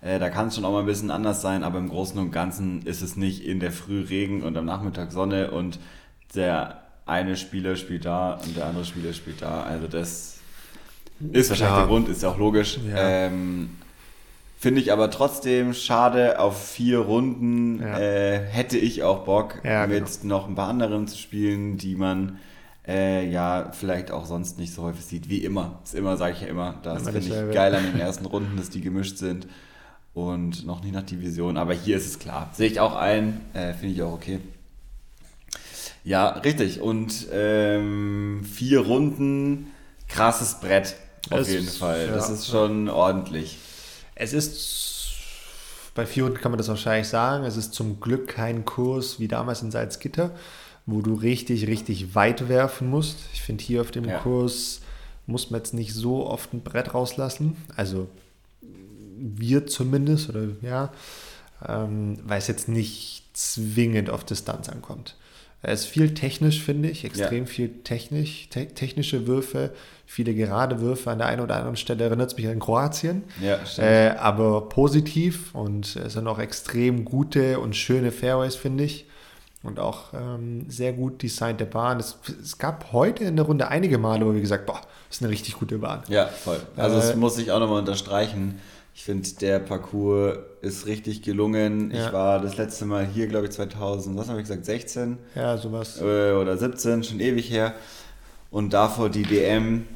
[0.00, 2.32] Äh, da kann es schon auch mal ein bisschen anders sein, aber im Großen und
[2.32, 5.78] Ganzen ist es nicht in der Früh Regen und am Nachmittag Sonne und
[6.34, 9.62] der eine Spieler spielt da und der andere Spieler spielt da.
[9.62, 10.38] Also das
[11.32, 11.78] ist wahrscheinlich Klar.
[11.78, 12.78] der Grund, ist ja auch logisch.
[12.88, 12.96] Ja.
[12.96, 13.70] Ähm,
[14.62, 17.98] Finde ich aber trotzdem schade, auf vier Runden Ja.
[17.98, 20.36] äh, hätte ich auch Bock, Ja, mit genau.
[20.36, 22.38] noch ein paar anderen zu spielen, die man
[22.86, 25.30] äh, ja vielleicht auch sonst nicht so häufig sieht.
[25.30, 25.80] Wie immer.
[25.82, 26.74] Ist immer, sage ich ja immer.
[26.82, 29.46] Das finde ich geil an den ersten Runden, dass die gemischt sind
[30.12, 31.56] und noch nicht nach Division.
[31.56, 32.50] Aber hier ist es klar.
[32.52, 34.40] Sehe ich auch ein, äh, finde ich auch okay.
[36.04, 36.80] Ja, richtig.
[36.82, 39.68] Und ähm, vier Runden,
[40.08, 40.96] krasses Brett.
[41.30, 42.06] Auf Das jeden ist- Fall.
[42.08, 42.12] ja.
[42.14, 43.58] Das ist schon ordentlich.
[44.20, 45.14] Es ist,
[45.94, 49.62] bei Runden kann man das wahrscheinlich sagen, es ist zum Glück kein Kurs wie damals
[49.62, 50.32] in Salzgitter,
[50.84, 53.16] wo du richtig, richtig weit werfen musst.
[53.32, 54.18] Ich finde, hier auf dem Ja.
[54.18, 54.82] Kurs
[55.26, 57.56] muss man jetzt nicht so oft ein Brett rauslassen.
[57.76, 58.08] Also
[59.16, 60.92] wir zumindest, oder ja,
[61.66, 65.16] ähm, weil es jetzt nicht zwingend auf Distanz ankommt.
[65.62, 69.74] Es ist viel technisch, finde ich, extrem viel technisch, te technische Würfe,
[70.10, 72.02] viele gerade Würfe an der einen oder anderen Stelle.
[72.04, 73.22] Erinnert es mich an Kroatien.
[73.40, 73.86] Ja, stimmt.
[73.86, 79.06] Äh, aber positiv und es sind auch extrem gute und schöne Fairways, finde ich.
[79.62, 82.00] Und auch ähm, sehr gut designte Bahn.
[82.00, 85.22] Es, es gab heute in der Runde einige Male, wo wir gesagt boah, das ist
[85.22, 86.02] eine richtig gute Bahn.
[86.08, 86.58] Ja, voll.
[86.76, 88.58] Also Äh, das muss ich auch nochmal unterstreichen.
[88.94, 91.92] Ich finde, der Parcours ist richtig gelungen.
[91.92, 92.06] Ja.
[92.06, 95.56] Ich war das letzte Mal hier, glaube ich, 2000, was habe ich gesagt, 16 Ja,
[95.56, 96.00] sowas.
[96.00, 97.74] äh, oder 17, schon ewig her.
[98.50, 99.86] Und davor die DM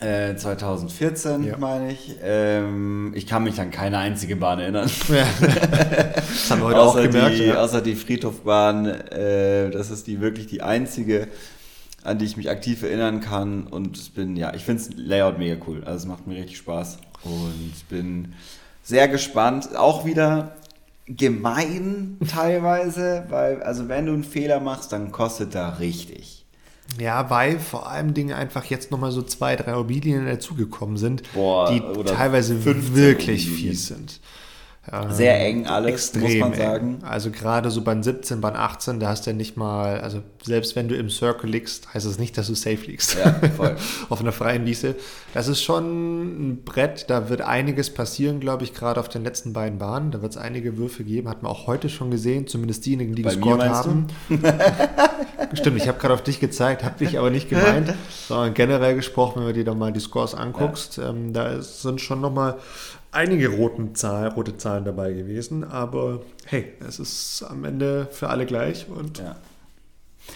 [0.00, 1.56] äh, 2014, Ja.
[1.58, 2.16] meine ich.
[2.22, 4.90] Ähm, ich kann mich an keine einzige Bahn erinnern.
[5.08, 5.26] Ja.
[5.40, 7.38] das haben wir heute auch außer, gemerkt.
[7.38, 7.54] die, ja.
[7.62, 11.28] außer die Friedhofbahn, äh, das ist die wirklich die einzige,
[12.02, 13.66] an die ich mich aktiv erinnern kann.
[13.66, 15.82] Und ich bin, ja, ich finde das Layout mega cool.
[15.84, 16.98] Also es macht mir richtig Spaß.
[17.24, 18.32] Und ich bin
[18.82, 19.76] sehr gespannt.
[19.76, 20.52] Auch wieder
[21.06, 26.39] gemein teilweise, weil, also wenn du einen Fehler machst, dann kostet da richtig.
[26.98, 31.70] Ja, weil vor allem Dingen einfach jetzt nochmal so zwei, drei Immobilien dazugekommen sind, Boah,
[31.70, 33.70] die teilweise 15 wirklich Immobilien.
[33.72, 34.20] fies sind.
[34.92, 36.58] Ähm, Sehr eng alles, extrem muss man eng.
[36.58, 36.98] sagen.
[37.02, 40.74] Also gerade so Bahn 17, Bahn 18, da hast du ja nicht mal, also selbst
[40.74, 43.16] wenn du im Circle liegst, heißt das nicht, dass du safe liegst.
[43.16, 43.76] Ja, voll.
[44.08, 44.96] auf einer freien Wiese.
[45.32, 49.52] Das ist schon ein Brett, da wird einiges passieren, glaube ich, gerade auf den letzten
[49.52, 50.10] beiden Bahnen.
[50.10, 53.22] Da wird es einige Würfe geben, hat man auch heute schon gesehen, zumindest diejenigen, die
[53.22, 54.06] Bei gescored haben.
[55.52, 57.94] Stimmt, ich habe gerade auf dich gezeigt, habe dich aber nicht gemeint,
[58.28, 62.20] sondern generell gesprochen, wenn du dir da mal die Scores anguckst, ähm, da sind schon
[62.20, 62.58] nochmal
[63.12, 68.46] einige roten Zahl, rote Zahlen dabei gewesen, aber hey, es ist am Ende für alle
[68.46, 69.36] gleich und Ja.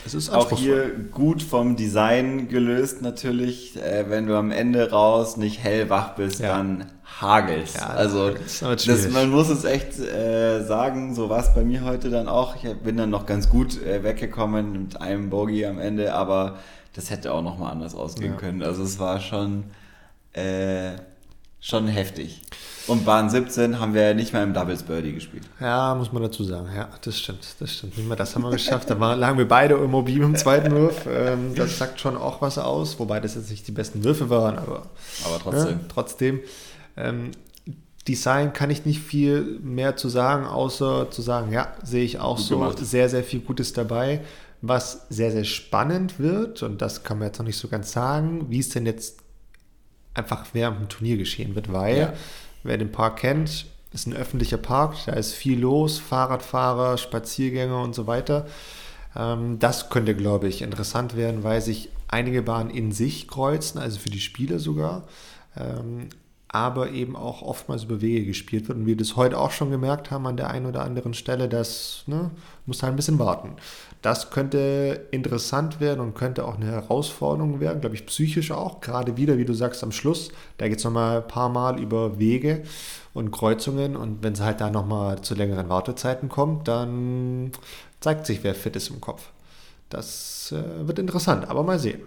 [0.05, 3.77] es ist Auch hier gut vom Design gelöst natürlich.
[3.77, 6.57] Äh, wenn du am Ende raus nicht hellwach bist, Ja.
[6.57, 6.87] dann
[7.21, 7.75] hagels.
[7.75, 11.85] Ja, also das das, man muss es echt äh, sagen, so war es bei mir
[11.85, 12.57] heute dann auch.
[12.57, 16.59] Ich bin dann noch ganz gut äh, weggekommen mit einem Bogey am Ende, aber
[16.95, 18.63] das hätte auch noch mal anders ausgehen können.
[18.63, 19.65] Also es war schon,
[20.33, 20.93] äh,
[21.61, 22.43] schon heftig.
[22.87, 25.45] Und Bahn 17 haben wir nicht mal im Doubles Birdie gespielt.
[25.61, 26.69] Ja, muss man dazu sagen.
[26.77, 27.47] Ja, das stimmt.
[27.59, 27.97] Das stimmt.
[27.97, 28.91] Nicht mal das haben wir geschafft.
[28.91, 31.07] Da waren, lagen wir beide immobil im zweiten Wurf.
[31.09, 34.59] Ähm, das sagt schon auch was aus, wobei das jetzt nicht die besten Würfe waren,
[34.59, 34.83] aber
[35.25, 35.71] Aber trotzdem.
[35.79, 36.41] Ja, trotzdem.
[36.97, 37.31] Ähm,
[38.07, 42.37] Design kann ich nicht viel mehr zu sagen, außer zu sagen, ja, sehe ich auch
[42.37, 42.79] Gut so gemacht.
[42.79, 44.21] sehr, sehr viel Gutes dabei.
[44.61, 48.47] Was sehr, sehr spannend wird, und das kann man jetzt noch nicht so ganz sagen,
[48.51, 49.19] wie es denn jetzt
[50.13, 52.13] einfach während dem Turnier geschehen wird, weil Ja.
[52.65, 57.95] Wer den Park kennt, ist ein öffentlicher Park, da ist viel los, Fahrradfahrer, Spaziergänger und
[57.95, 58.47] so weiter.
[59.17, 64.01] Ähm, das könnte, glaube ich, interessant werden, weil sich einige Bahnen in sich kreuzen, also
[64.01, 65.05] für die Spieler sogar,
[65.57, 66.09] ähm,
[66.49, 68.79] aber eben auch oftmals über Wege gespielt wird.
[68.79, 72.05] Und wir das heute auch schon gemerkt haben an der einen oder anderen Stelle, das
[72.07, 72.31] ne,
[72.67, 73.57] muss halt ein bisschen warten.
[74.05, 78.83] Das könnte interessant werden und könnte auch eine Herausforderung werden, glaube ich, psychisch auch.
[78.83, 82.19] Gerade wieder, wie du sagst, am Schluss, da geht es nochmal ein paar Mal über
[82.19, 82.65] Wege
[83.15, 83.97] und Kreuzungen.
[83.97, 87.53] Und wenn es halt da nochmal zu längeren Wartezeiten kommt, dann
[88.01, 89.31] zeigt sich, wer fit ist im Kopf.
[89.89, 92.03] Das äh, wird interessant, aber mal sehen.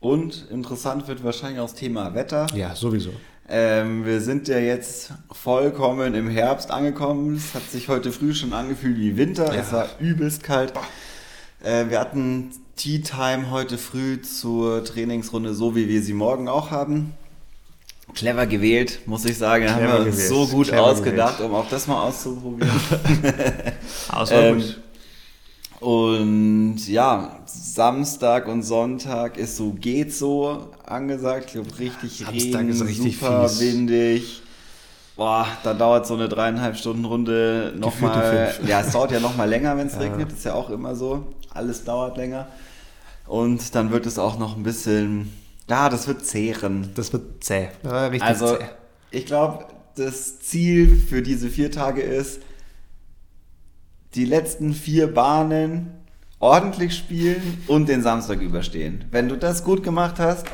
[0.00, 2.46] Und interessant wird wahrscheinlich auch das Thema Wetter.
[2.54, 3.10] Ja, sowieso.
[3.46, 7.36] Ähm, wir sind ja jetzt vollkommen im Herbst angekommen.
[7.36, 9.54] Es hat sich heute früh schon angefühlt wie Winter.
[9.54, 9.60] Ja.
[9.60, 10.72] Es war übelst kalt.
[11.66, 16.70] Äh, wir hatten Tea Time heute früh zur Trainingsrunde, so wie wir sie morgen auch
[16.70, 17.12] haben.
[18.14, 19.64] Clever gewählt, muss ich sagen.
[19.64, 20.28] Clever haben wir uns gewählt.
[20.28, 21.50] so gut Clever ausgedacht, gewählt.
[21.50, 22.70] um auch das mal auszuprobieren.
[24.08, 24.62] war ähm.
[25.80, 31.46] Und ja, Samstag und Sonntag ist so, geht so angesagt.
[31.46, 33.60] Ich glaube, richtig Samstag Regen, ist richtig super fies.
[33.60, 34.42] windig.
[35.16, 38.54] Boah, da dauert so eine dreieinhalb Stunden Runde nochmal.
[38.66, 40.00] Ja, es dauert ja nochmal länger, wenn es ja.
[40.00, 40.30] regnet.
[40.30, 41.34] Ist ja auch immer so.
[41.54, 42.48] Alles dauert länger.
[43.26, 45.32] Und dann wird es auch noch ein bisschen.
[45.68, 46.90] Ja, das wird zehren.
[46.94, 47.68] Das wird zäh.
[47.82, 48.64] Ja, richtig also, zäh.
[49.10, 49.64] ich glaube,
[49.96, 52.42] das Ziel für diese vier Tage ist,
[54.14, 55.92] die letzten vier Bahnen
[56.38, 59.06] ordentlich spielen und den Samstag überstehen.
[59.10, 60.46] Wenn du das gut gemacht hast,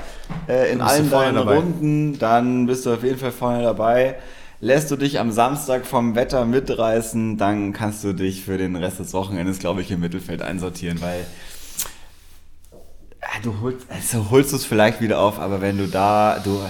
[0.49, 4.17] äh, in allen deinen Runden, dann bist du auf jeden Fall vorne dabei.
[4.65, 9.01] Lässt du dich am Samstag vom Wetter mitreißen, dann kannst du dich für den Rest
[9.01, 11.27] des Wochenendes, glaube ich, im Mittelfeld einsortieren, weil
[13.23, 16.61] äh, du holst, also holst es vielleicht wieder auf, aber wenn du da, du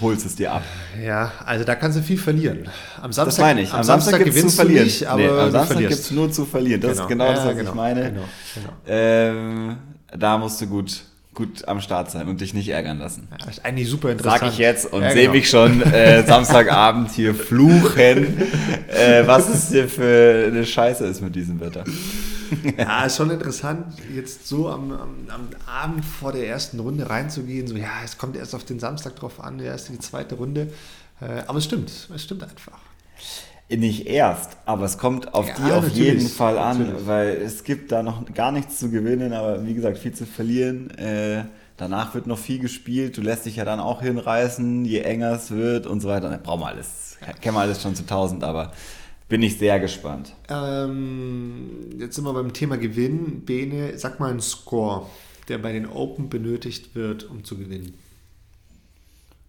[0.00, 0.62] holst es dir ab.
[1.04, 2.68] Ja, also da kannst du viel verlieren.
[3.02, 3.72] Am Samstag, das meine ich.
[3.72, 4.84] Am, am Samstag, Samstag gibt es zu verlieren.
[4.84, 6.80] Nicht, aber nee, am Samstag gibt es nur zu verlieren.
[6.80, 7.02] Das genau.
[7.02, 7.70] ist genau das, was ja, genau.
[7.70, 8.02] ich meine.
[8.02, 8.24] Genau.
[8.54, 8.72] Genau.
[8.86, 9.76] Ähm,
[10.16, 11.02] da musst du gut,
[11.36, 13.28] gut am Start sein und dich nicht ärgern lassen.
[13.30, 14.40] Ja, ist eigentlich super interessant.
[14.40, 15.34] Sag ich jetzt und ja, sehe genau.
[15.34, 18.40] mich schon äh, Samstagabend hier fluchen,
[18.88, 21.84] äh, was es hier für eine Scheiße ist mit diesem Wetter.
[22.78, 27.66] ja, ist schon interessant, jetzt so am, am, am, Abend vor der ersten Runde reinzugehen.
[27.66, 30.72] So, ja, es kommt erst auf den Samstag drauf an, der erste, die zweite Runde.
[31.20, 32.78] Äh, aber es stimmt, es stimmt einfach.
[33.68, 37.06] Nicht erst, aber es kommt auf ja, die auf jeden Fall an, natürlich.
[37.06, 40.90] weil es gibt da noch gar nichts zu gewinnen, aber wie gesagt, viel zu verlieren.
[40.90, 41.44] Äh,
[41.76, 45.50] danach wird noch viel gespielt, du lässt dich ja dann auch hinreißen, je enger es
[45.50, 46.38] wird und so weiter.
[46.38, 48.72] Brauchen wir alles, kennen wir alles schon zu tausend, aber
[49.28, 50.32] bin ich sehr gespannt.
[50.48, 53.44] Ähm, jetzt sind wir beim Thema Gewinn.
[53.44, 55.06] Bene, sag mal einen Score,
[55.48, 57.94] der bei den Open benötigt wird, um zu gewinnen.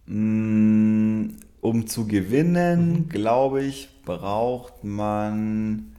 [0.06, 3.08] Mm, um zu gewinnen, mhm.
[3.08, 5.94] glaube ich, braucht man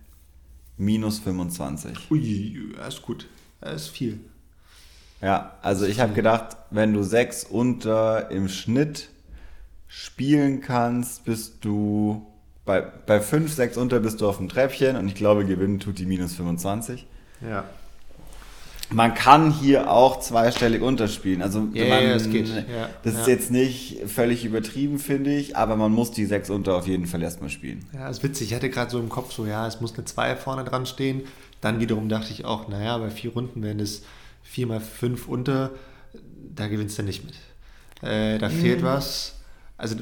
[0.78, 2.12] minus 25.
[2.12, 3.28] Ui, das ist gut.
[3.62, 4.20] Das ist viel.
[5.22, 9.10] Ja, also ich habe gedacht, wenn du sechs unter im Schnitt
[9.88, 12.26] spielen kannst, bist du
[12.64, 15.98] bei, bei 5, 6 unter bist du auf dem Treppchen und ich glaube, gewinnen tut
[15.98, 17.08] die minus 25.
[17.42, 17.66] Ja.
[18.92, 21.42] Man kann hier auch zweistellig unterspielen.
[21.42, 22.48] Also ja, man, ja, das geht.
[22.48, 23.22] Ja, das ja.
[23.22, 27.06] ist jetzt nicht völlig übertrieben, finde ich, aber man muss die 6 unter auf jeden
[27.06, 27.86] Fall erstmal spielen.
[27.94, 28.50] Ja, ist witzig.
[28.50, 31.22] Ich hatte gerade so im Kopf so, ja, es muss eine 2 vorne dran stehen.
[31.62, 34.04] Dann wiederum dachte ich auch, naja, bei vier Runden wären es
[34.44, 35.72] 4 mal 5 unter,
[36.56, 37.36] da gewinnst du nicht mit.
[38.02, 38.54] Äh, da mhm.
[38.54, 39.36] fehlt was.
[39.78, 39.96] Also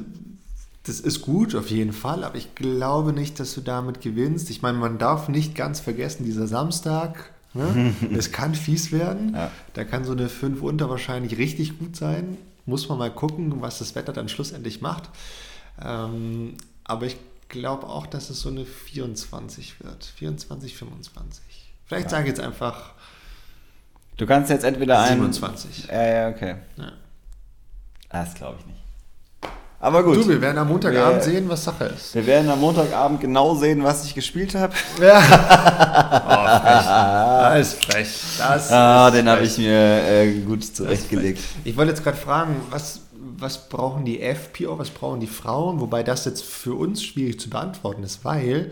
[0.83, 4.49] das ist gut auf jeden Fall, aber ich glaube nicht, dass du damit gewinnst.
[4.49, 7.93] Ich meine, man darf nicht ganz vergessen, dieser Samstag, ne?
[8.17, 9.33] es kann fies werden.
[9.33, 9.51] Ja.
[9.73, 12.37] Da kann so eine 5 unter wahrscheinlich richtig gut sein.
[12.65, 15.09] Muss man mal gucken, was das Wetter dann schlussendlich macht.
[15.83, 17.17] Ähm, aber ich
[17.49, 20.05] glaube auch, dass es so eine 24 wird.
[20.05, 21.73] 24, 25.
[21.85, 22.09] Vielleicht ja.
[22.09, 22.93] sage ich jetzt einfach.
[24.17, 25.89] Du kannst jetzt entweder 27.
[25.89, 25.89] ein.
[25.89, 25.89] 27.
[25.89, 26.55] Ja, ja, okay.
[26.77, 26.91] Ja.
[28.09, 28.86] Das glaube ich nicht.
[29.79, 30.15] Aber gut.
[30.15, 32.15] Du, wir werden am Montagabend wir, sehen, was Sache ist.
[32.15, 34.73] Wir werden am Montagabend genau sehen, was ich gespielt habe.
[34.99, 35.19] Ja.
[36.27, 36.85] oh, frech.
[37.53, 38.07] Das ist frech.
[38.39, 41.41] Das ah, ist den habe ich mir äh, gut zurechtgelegt.
[41.63, 45.79] Ich wollte jetzt gerade fragen, was, was brauchen die FPO, was brauchen die Frauen?
[45.79, 48.71] Wobei das jetzt für uns schwierig zu beantworten ist, weil,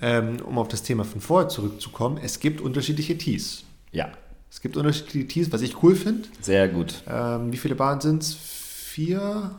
[0.00, 3.64] ähm, um auf das Thema von vorher zurückzukommen, es gibt unterschiedliche Tees.
[3.90, 4.08] Ja.
[4.52, 6.28] Es gibt unterschiedliche Tees, was ich cool finde.
[6.40, 7.02] Sehr gut.
[7.10, 8.34] Ähm, wie viele Bahnen sind es?
[8.34, 9.50] Vier?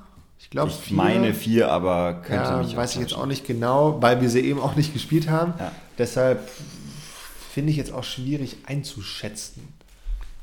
[0.55, 3.45] Ich glaube, ich vier, meine vier, aber könnte ja, mich weiß ich jetzt auch nicht
[3.45, 5.53] genau, weil wir sie eben auch nicht gespielt haben.
[5.59, 5.73] Ja.
[5.97, 6.49] Deshalb
[7.51, 9.67] finde ich jetzt auch schwierig einzuschätzen.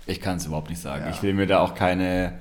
[0.05, 1.07] Ich kann es überhaupt nicht sagen.
[1.07, 1.11] Ja.
[1.13, 2.35] Ich will mir da auch keine,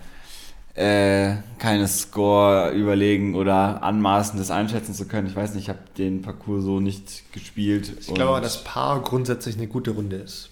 [0.74, 5.28] äh, keine Score überlegen oder anmaßen, das einschätzen zu können.
[5.28, 7.94] Ich weiß nicht, ich habe den Parcours so nicht gespielt.
[8.02, 10.50] Ich glaube aber, dass Paar grundsätzlich eine gute Runde ist.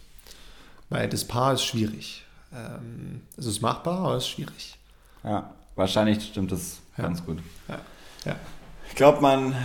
[0.87, 2.23] Weil das Paar ist schwierig.
[2.55, 4.77] Ähm, es ist machbar, aber es ist schwierig.
[5.25, 6.79] Ja, wahrscheinlich stimmt das.
[7.01, 7.39] Ganz gut.
[7.67, 7.79] Ja.
[8.25, 8.35] ja.
[8.89, 9.55] Ich glaube, man.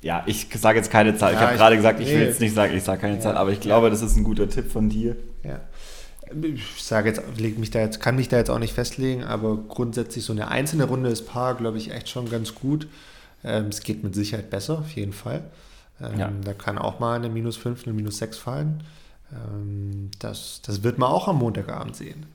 [0.00, 1.32] Ja, ich sage jetzt keine Zahl.
[1.32, 2.14] Ja, ich habe gerade gesagt, ich nee.
[2.14, 4.48] will jetzt nicht sagen, ich sage keine Zahl, aber ich glaube, das ist ein guter
[4.48, 5.16] Tipp von dir.
[5.42, 5.60] Ja.
[6.42, 9.56] Ich sage jetzt, leg mich da jetzt, kann mich da jetzt auch nicht festlegen, aber
[9.56, 12.86] grundsätzlich so eine einzelne Runde ist Paar, glaube ich, echt schon ganz gut.
[13.42, 15.42] Ähm, es geht mit Sicherheit besser, auf jeden Fall.
[16.00, 16.30] Ähm, ja.
[16.44, 18.84] Da kann auch mal eine minus 5, eine minus 6 fallen.
[19.32, 22.26] Ähm, das, das wird man auch am Montagabend sehen.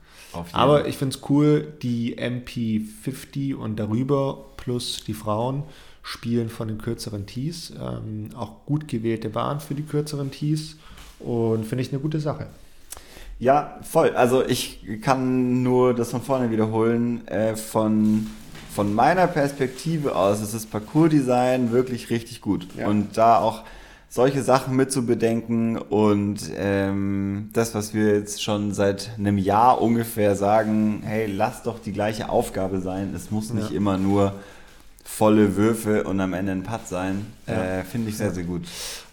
[0.52, 5.62] Aber ich finde es cool, die MP50 und darüber plus die Frauen
[6.02, 7.72] spielen von den kürzeren Tees.
[7.80, 10.76] Ähm, auch gut gewählte Bahn für die kürzeren Tees
[11.18, 12.48] und finde ich eine gute Sache.
[13.38, 14.10] Ja, voll.
[14.10, 17.26] Also ich kann nur das von vorne wiederholen.
[17.28, 18.26] Äh, von
[18.74, 22.66] von meiner Perspektive aus ist das Parcours-Design wirklich richtig gut.
[22.76, 22.88] Ja.
[22.88, 23.62] Und da auch
[24.14, 29.82] solche Sachen mit zu bedenken und ähm, das, was wir jetzt schon seit einem Jahr
[29.82, 33.12] ungefähr sagen, hey, lass doch die gleiche Aufgabe sein.
[33.16, 33.76] Es muss nicht ja.
[33.76, 34.32] immer nur
[35.02, 37.26] volle Würfe und am Ende ein Putt sein.
[37.48, 37.80] Ja.
[37.80, 38.62] Äh, Finde ich sehr, sehr gut.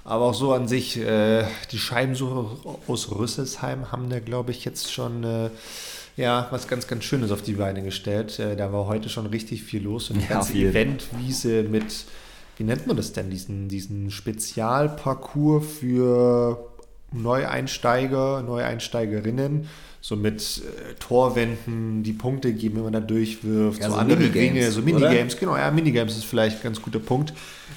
[0.05, 2.45] Aber auch so an sich, äh, die Scheibensuche
[2.87, 5.49] aus Rüsselsheim haben da, glaube ich, jetzt schon äh,
[6.15, 8.37] ja, was ganz, ganz Schönes auf die Beine gestellt.
[8.37, 12.05] Äh, da war heute schon richtig viel los und die ja, ganze Eventwiese mit,
[12.62, 16.63] wie nennt man das denn, diesen, diesen Spezialparcours für
[17.12, 19.67] Neueinsteiger, Neueinsteigerinnen
[20.00, 24.19] so mit äh, Torwänden die Punkte geben, wenn man da durchwirft, ja, so, so andere
[24.19, 25.39] Minigames, Ringe, so Minigames, oder?
[25.39, 27.34] genau, ja, Minigames ist vielleicht ein ganz guter Punkt.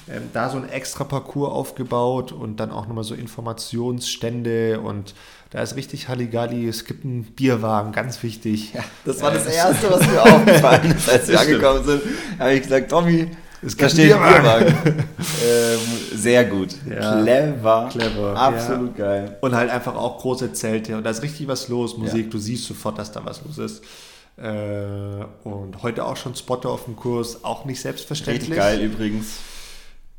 [0.07, 5.15] Ähm, da so ein extra Parcours aufgebaut und dann auch nochmal so Informationsstände und
[5.49, 8.75] da ist richtig Halligalli, es gibt einen Bierwagen, ganz wichtig.
[8.75, 12.03] Ja, das war das Erste, was mir aufgefallen ist, als wir angekommen sind.
[12.37, 13.31] Da habe ich gesagt, Tommy,
[13.65, 14.75] es da steht Bierwagen.
[14.87, 15.79] ähm,
[16.13, 16.75] sehr gut.
[16.89, 17.89] Ja, clever.
[17.91, 18.37] Clever.
[18.37, 19.05] Absolut ja.
[19.05, 19.37] geil.
[19.41, 20.97] Und halt einfach auch große Zelte.
[20.97, 22.25] Und da ist richtig was los, Musik.
[22.25, 22.31] Ja.
[22.31, 23.83] Du siehst sofort, dass da was los ist.
[24.37, 27.43] Äh, und heute auch schon Spotter auf dem Kurs.
[27.43, 28.49] Auch nicht selbstverständlich.
[28.51, 29.37] Richtig geil übrigens.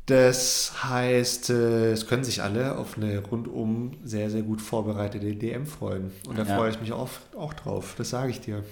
[0.07, 5.65] Das heißt, äh, es können sich alle auf eine rundum sehr, sehr gut vorbereitete DM
[5.65, 6.11] freuen.
[6.27, 7.95] Und da freue ich mich auch, auch drauf.
[7.97, 8.63] Das sage ich dir.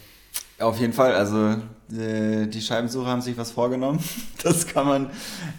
[0.59, 1.55] Auf jeden Fall, also
[1.91, 3.99] äh, die Scheibensucher haben sich was vorgenommen,
[4.43, 5.09] das kann man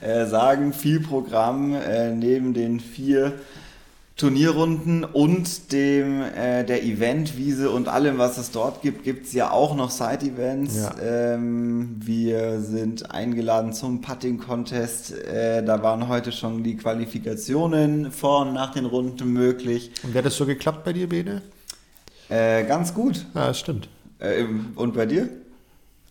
[0.00, 0.72] äh, sagen.
[0.72, 3.34] Viel Programm äh, neben den vier
[4.16, 9.50] Turnierrunden und dem äh, der Eventwiese und allem, was es dort gibt, gibt es ja
[9.50, 10.76] auch noch Side-Events.
[10.76, 10.94] Ja.
[11.02, 15.12] Ähm, wir sind eingeladen zum Putting-Contest.
[15.12, 19.90] Äh, da waren heute schon die Qualifikationen vor und nach den Runden möglich.
[20.02, 21.42] Und wie hat das so geklappt bei dir, Bene?
[22.30, 23.26] Äh, ganz gut.
[23.34, 23.90] Ja, das stimmt.
[24.18, 25.28] Äh, und bei dir?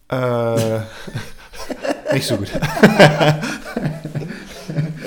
[0.10, 0.80] Äh,
[2.14, 2.52] nicht so gut.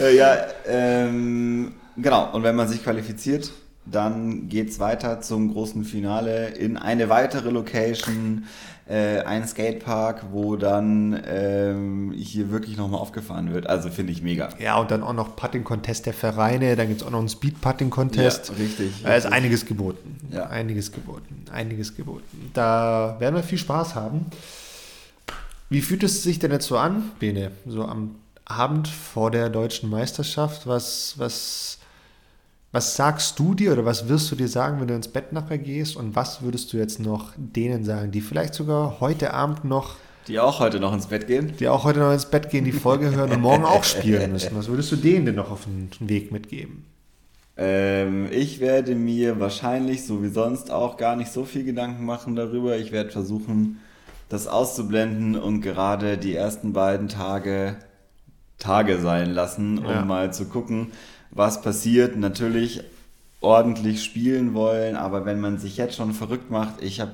[0.01, 2.33] äh, ja, ähm, genau.
[2.33, 3.51] Und wenn man sich qualifiziert,
[3.91, 8.45] dann geht es weiter zum großen Finale in eine weitere Location
[8.89, 13.67] äh, ein Skatepark, wo dann ähm, hier wirklich nochmal aufgefahren wird.
[13.67, 14.49] Also finde ich mega.
[14.59, 18.49] Ja, und dann auch noch Putting-Contest der Vereine, dann gibt es auch noch einen Speed-Putting-Contest.
[18.49, 19.03] Ja, richtig.
[19.03, 20.17] Da ist einiges geboten.
[20.31, 20.47] Ja.
[20.47, 21.45] Einiges geboten.
[21.53, 22.51] Einiges geboten.
[22.55, 24.27] Da werden wir viel Spaß haben.
[25.69, 27.51] Wie fühlt es sich denn jetzt so an, Bene?
[27.67, 28.15] So am
[28.47, 31.78] Abend vor der deutschen Meisterschaft, was, was
[32.71, 35.59] was sagst du dir oder was wirst du dir sagen, wenn du ins Bett nachher
[35.59, 35.97] gehst?
[35.97, 39.97] Und was würdest du jetzt noch denen sagen, die vielleicht sogar heute Abend noch.
[40.27, 41.55] Die auch heute noch ins Bett gehen?
[41.59, 44.55] Die auch heute noch ins Bett gehen, die Folge hören und morgen auch spielen müssen.
[44.55, 46.85] Was würdest du denen denn noch auf den Weg mitgeben?
[47.57, 52.37] Ähm, ich werde mir wahrscheinlich, so wie sonst, auch gar nicht so viel Gedanken machen
[52.37, 52.77] darüber.
[52.77, 53.81] Ich werde versuchen,
[54.29, 57.77] das auszublenden und gerade die ersten beiden Tage
[58.59, 60.05] Tage sein lassen, um ja.
[60.05, 60.89] mal zu gucken,
[61.31, 62.17] was passiert.
[62.17, 62.83] Natürlich
[63.41, 67.13] ordentlich spielen wollen, aber wenn man sich jetzt schon verrückt macht, ich habe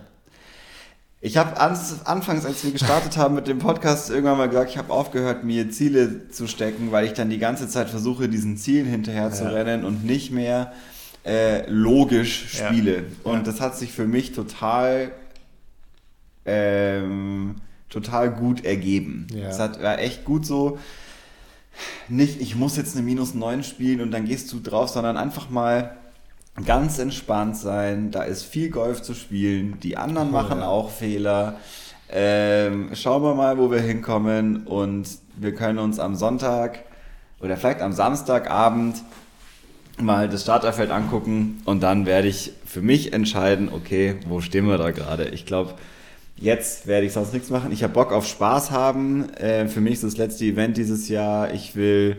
[1.20, 4.92] ich habe anfangs, als wir gestartet haben mit dem Podcast, irgendwann mal gesagt, ich habe
[4.92, 9.22] aufgehört, mir Ziele zu stecken, weil ich dann die ganze Zeit versuche, diesen Zielen hinterher
[9.22, 9.30] ja.
[9.30, 10.74] zu rennen und nicht mehr
[11.24, 12.96] äh, logisch spiele.
[12.96, 13.02] Ja.
[13.22, 13.42] Und ja.
[13.44, 15.12] das hat sich für mich total,
[16.44, 17.54] ähm,
[17.88, 19.26] total gut ergeben.
[19.48, 20.78] Es hat war echt gut so
[22.08, 25.50] nicht, ich muss jetzt eine minus 9 spielen und dann gehst du drauf, sondern einfach
[25.50, 25.96] mal
[26.64, 28.10] ganz entspannt sein.
[28.10, 29.78] Da ist viel Golf zu spielen.
[29.82, 30.68] Die anderen oh, machen ja.
[30.68, 31.58] auch Fehler.
[32.10, 36.84] Ähm, schauen wir mal, wo wir hinkommen und wir können uns am Sonntag
[37.40, 39.02] oder vielleicht am Samstagabend
[40.00, 44.78] mal das Starterfeld angucken und dann werde ich für mich entscheiden, okay, wo stehen wir
[44.78, 45.26] da gerade?
[45.26, 45.74] Ich glaube,
[46.36, 47.72] Jetzt werde ich sonst nichts machen.
[47.72, 49.30] Ich habe Bock auf Spaß haben.
[49.34, 51.52] Äh, für mich ist das letzte Event dieses Jahr.
[51.54, 52.16] Ich will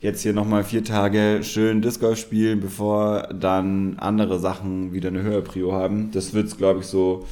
[0.00, 5.22] jetzt hier nochmal vier Tage schön Disc Golf spielen, bevor dann andere Sachen wieder eine
[5.22, 6.10] höhere Prio haben.
[6.12, 7.26] Das wird es, glaube ich, so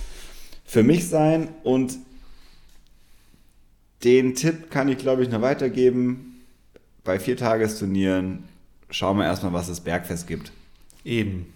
[0.65, 1.49] für mich sein.
[1.65, 1.99] Und
[4.05, 6.41] den Tipp kann ich, glaube ich, noch weitergeben.
[7.05, 8.45] Bei Viertagesturnieren
[8.91, 10.51] schauen wir erstmal, was es Bergfest gibt.
[11.05, 11.53] Eben,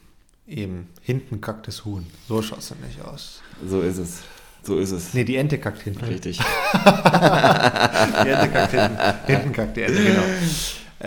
[0.46, 0.88] eben.
[1.02, 2.04] Hinten kackt das Huhn.
[2.28, 3.42] So schaut es nämlich aus.
[3.66, 4.22] So ist es.
[4.66, 5.14] So ist es.
[5.14, 6.04] Nee, die Ente kackt hinten.
[6.04, 6.38] Richtig.
[6.74, 8.98] die Ente kackt hinten.
[9.26, 10.24] Hinten kackt die Ente, genau.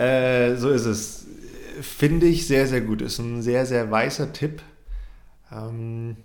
[0.02, 1.26] Äh, so ist es.
[1.82, 3.02] Finde ich sehr, sehr gut.
[3.02, 4.62] Ist ein sehr, sehr weißer Tipp.
[5.52, 6.16] Ähm,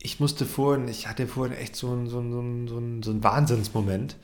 [0.00, 3.24] ich musste vorhin, ich hatte vorhin echt so einen, so einen, so einen, so einen
[3.24, 4.16] Wahnsinnsmoment.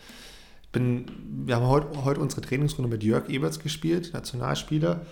[0.70, 1.06] Bin,
[1.46, 5.06] wir haben heute, heute unsere Trainingsrunde mit Jörg Eberts gespielt, Nationalspieler.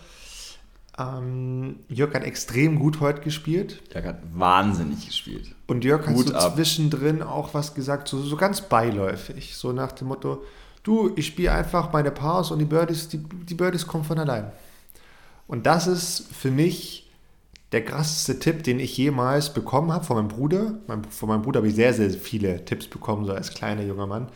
[0.99, 3.82] Ähm, Jörg hat extrem gut heute gespielt.
[3.95, 5.55] Jörg hat wahnsinnig gespielt.
[5.66, 6.55] Und Jörg hat so ab.
[6.55, 9.57] zwischendrin auch was gesagt, so, so ganz beiläufig.
[9.57, 10.43] So nach dem Motto,
[10.82, 14.53] du, ich spiele einfach meine Pars und die Birdies, die, die Birdies kommen von allein.
[15.47, 17.11] Und das ist für mich
[17.72, 20.74] der krasseste Tipp, den ich jemals bekommen habe von meinem Bruder.
[21.09, 24.28] Von meinem Bruder habe ich sehr, sehr viele Tipps bekommen, so als kleiner junger Mann.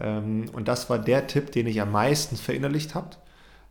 [0.00, 3.10] Ähm, und das war der Tipp, den ich am meisten verinnerlicht habe.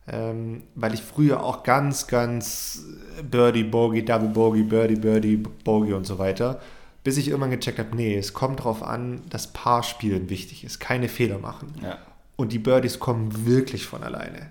[0.08, 2.84] Ähm, weil ich früher auch ganz, ganz
[3.30, 6.60] Birdie, Bogey, Double Bogey, Birdie, Birdie, Bogey und so weiter,
[7.04, 11.08] bis ich irgendwann gecheckt habe, nee, es kommt darauf an, dass Paarspielen wichtig ist, keine
[11.08, 11.74] Fehler machen.
[11.82, 11.98] Ja.
[12.36, 14.50] Und die Birdies kommen wirklich von alleine.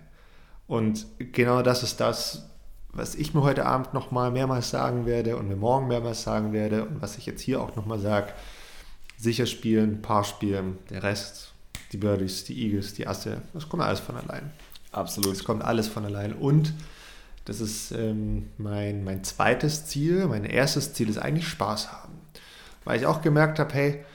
[0.68, 2.46] Und genau das ist das,
[2.94, 6.86] was ich mir heute Abend nochmal mehrmals sagen werde und mir morgen mehrmals sagen werde
[6.86, 8.32] und was ich jetzt hier auch nochmal sage.
[9.18, 11.54] Sicher spielen, Paar spielen, der Rest,
[11.92, 14.52] die Birdies, die Eagles, die Asse, das kommt alles von allein.
[14.92, 15.34] Absolut.
[15.34, 16.34] Es kommt alles von allein.
[16.34, 16.74] Und
[17.46, 20.28] das ist ähm, mein, mein zweites Ziel.
[20.28, 22.14] Mein erstes Ziel ist eigentlich Spaß haben.
[22.84, 24.06] Weil ich auch gemerkt habe, hey,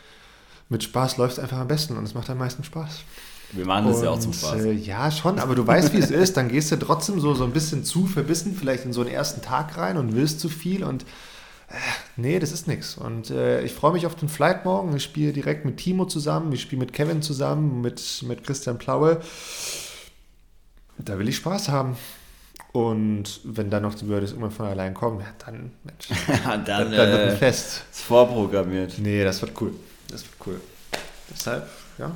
[0.68, 3.01] mit Spaß läuft es einfach am besten und es macht am meisten Spaß.
[3.53, 4.64] Wir machen das und, ja auch zum Spaß.
[4.64, 6.37] Äh, ja, schon, aber du weißt, wie es ist.
[6.37, 9.41] Dann gehst du trotzdem so, so ein bisschen zu verbissen, vielleicht in so einen ersten
[9.41, 11.05] Tag rein und willst zu viel und
[11.68, 11.74] äh,
[12.16, 12.97] nee, das ist nichts.
[12.97, 14.97] Und äh, ich freue mich auf den Flight morgen.
[14.97, 19.20] Ich spiele direkt mit Timo zusammen, ich spiele mit Kevin zusammen, mit, mit Christian Plaue.
[20.99, 21.97] Da will ich Spaß haben.
[22.72, 26.09] Und wenn dann noch die Birdies immer von allein kommen, ja, dann, Mensch,
[26.44, 27.84] dann, dann, dann wird ein äh, Fest.
[27.90, 28.99] Ist vorprogrammiert.
[28.99, 29.72] Nee, das wird cool.
[30.09, 30.61] Das wird cool.
[31.30, 31.68] Deshalb,
[31.99, 32.12] ja,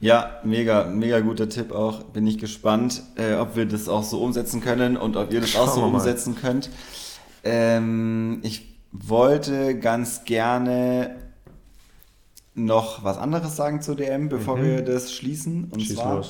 [0.00, 2.02] ja, mega, mega guter Tipp auch.
[2.04, 5.50] Bin ich gespannt, äh, ob wir das auch so umsetzen können und ob ihr das
[5.50, 6.68] Schauen auch so umsetzen könnt.
[7.44, 11.16] Ähm, ich wollte ganz gerne
[12.54, 14.64] noch was anderes sagen zur DM, bevor mhm.
[14.64, 15.70] wir das schließen.
[15.70, 16.24] Und Schieß zwar,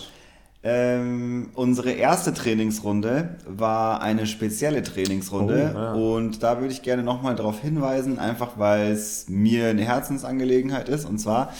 [0.68, 5.92] ähm, unsere erste Trainingsrunde war eine spezielle Trainingsrunde oh, ja.
[5.92, 11.04] und da würde ich gerne nochmal darauf hinweisen, einfach weil es mir eine Herzensangelegenheit ist.
[11.04, 11.52] Und zwar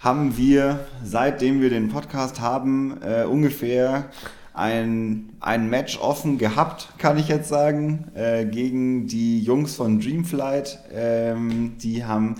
[0.00, 4.10] haben wir, seitdem wir den Podcast haben, äh, ungefähr
[4.52, 10.78] ein, ein Match offen gehabt, kann ich jetzt sagen, äh, gegen die Jungs von Dreamflight.
[10.92, 12.34] Ähm, die haben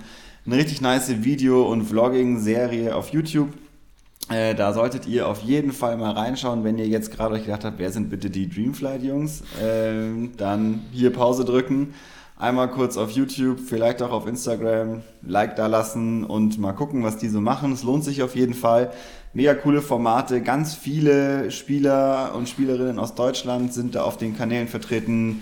[0.45, 3.49] eine richtig nice Video- und Vlogging-Serie auf YouTube.
[4.29, 7.65] Äh, da solltet ihr auf jeden Fall mal reinschauen, wenn ihr jetzt gerade euch gedacht
[7.65, 9.43] habt, wer sind bitte die Dreamflight-Jungs?
[9.61, 11.93] Ähm, dann hier Pause drücken
[12.43, 17.17] einmal kurz auf YouTube, vielleicht auch auf Instagram, Like da lassen und mal gucken, was
[17.17, 17.71] die so machen.
[17.71, 18.91] Es lohnt sich auf jeden Fall.
[19.33, 24.67] Mega coole Formate, ganz viele Spieler und Spielerinnen aus Deutschland sind da auf den Kanälen
[24.67, 25.41] vertreten.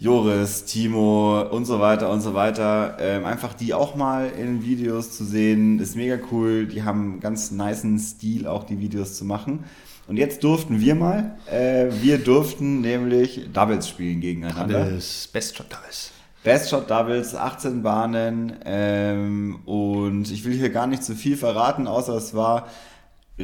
[0.00, 2.96] Joris, Timo und so weiter und so weiter.
[3.00, 6.66] Ähm, einfach die auch mal in Videos zu sehen, ist mega cool.
[6.66, 9.64] Die haben ganz niceen Stil, auch die Videos zu machen.
[10.06, 14.84] Und jetzt durften wir mal, äh, wir durften nämlich Doubles spielen gegeneinander.
[14.84, 16.12] Doubles, Best Shot Doubles.
[16.44, 21.88] Best Shot Doubles, 18 Bahnen ähm, und ich will hier gar nicht zu viel verraten,
[21.88, 22.68] außer es war,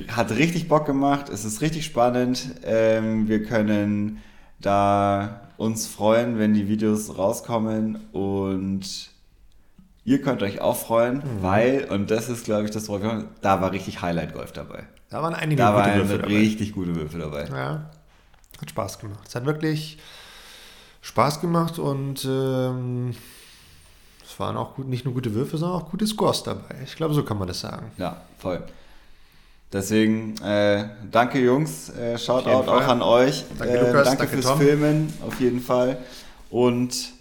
[0.09, 2.55] hat richtig Bock gemacht, es ist richtig spannend.
[2.65, 4.23] Ähm, wir können
[4.61, 9.11] da uns freuen, wenn die Videos rauskommen und
[10.05, 11.43] ihr könnt euch auch freuen, mhm.
[11.43, 13.03] weil, und das ist glaube ich das, Wort,
[13.41, 14.85] da war richtig Highlight Golf dabei.
[15.11, 16.35] Da waren einige da gute Würfel dabei.
[16.35, 17.47] richtig gute Würfel dabei.
[17.47, 17.91] Ja,
[18.61, 19.29] hat Spaß gemacht.
[19.29, 19.99] Es hat wirklich
[21.03, 23.15] Spaß gemacht und ähm,
[24.25, 26.77] es waren auch gut, nicht nur gute Würfe, sondern auch gute Scores dabei.
[26.85, 27.93] Ich glaube, so kann man das sagen.
[27.99, 28.63] Ja, voll.
[29.73, 33.45] Deswegen, äh, danke Jungs, äh, Shoutout auch an euch.
[33.59, 34.59] Danke, äh, Lukas, danke, danke fürs Tom.
[34.59, 35.99] Filmen, auf jeden Fall.
[36.51, 37.13] Und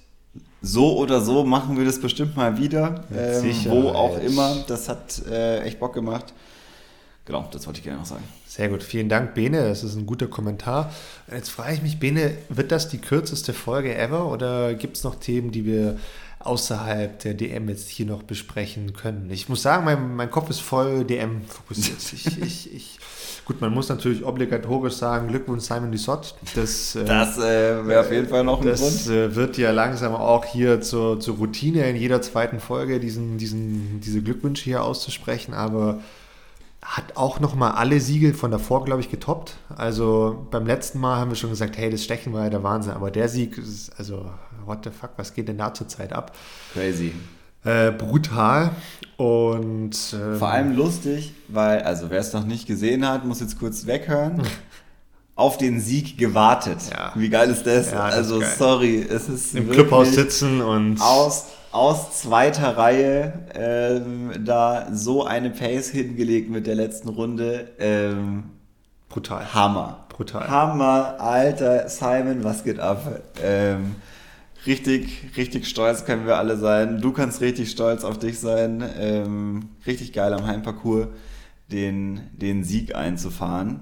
[0.62, 4.64] so oder so machen wir das bestimmt mal wieder, ähm, wo auch immer.
[4.68, 6.34] Das hat äh, echt Bock gemacht.
[7.26, 8.24] Genau, das wollte ich gerne noch sagen.
[8.46, 9.70] Sehr gut, vielen Dank, Bene.
[9.70, 10.92] Das ist ein guter Kommentar.
[11.32, 15.16] Jetzt frage ich mich, Bene, wird das die kürzeste Folge ever oder gibt es noch
[15.16, 15.98] Themen, die wir
[16.46, 19.30] außerhalb der DM jetzt hier noch besprechen können?
[19.32, 21.98] Ich muss sagen, mein, mein Kopf ist voll DM fokussiert.
[22.14, 23.00] ich, ich, ich,
[23.46, 26.36] gut, man muss natürlich obligatorisch sagen, Glückwunsch Simon Dissot.
[26.56, 28.94] Das, äh, das äh, wäre auf jeden Fall noch ein das, Grund.
[28.94, 33.38] Das äh, wird ja langsam auch hier zur, zur Routine in jeder zweiten Folge, diesen,
[33.38, 36.00] diesen, diese Glückwünsche hier auszusprechen, aber
[36.84, 39.56] hat auch nochmal alle Siegel von davor, glaube ich, getoppt.
[39.76, 42.94] Also beim letzten Mal haben wir schon gesagt, hey, das Stechen war ja der Wahnsinn.
[42.94, 44.30] Aber der Sieg ist, also,
[44.66, 46.36] what the fuck, was geht denn da zurzeit ab?
[46.74, 47.14] Crazy.
[47.66, 48.72] Äh, brutal
[49.16, 53.58] und ähm, vor allem lustig, weil, also wer es noch nicht gesehen hat, muss jetzt
[53.58, 54.42] kurz weghören.
[55.36, 56.78] auf den Sieg gewartet.
[56.92, 57.12] Ja.
[57.16, 57.92] Wie geil ist das?
[57.92, 63.34] Ja, das also ist sorry, es ist im Clubhaus sitzen und aus aus zweiter Reihe
[63.56, 67.72] ähm, da so eine Pace hingelegt mit der letzten Runde.
[67.80, 68.44] Ähm,
[69.10, 69.52] brutal.
[69.54, 70.06] Hammer.
[70.10, 70.48] brutal.
[70.48, 73.22] Hammer, Alter, Simon, was geht ab?
[73.42, 73.96] Ähm,
[74.66, 77.02] richtig, richtig stolz können wir alle sein.
[77.02, 78.84] Du kannst richtig stolz auf dich sein.
[79.00, 81.08] Ähm, richtig geil am Heimparcours
[81.72, 83.82] den, den Sieg einzufahren.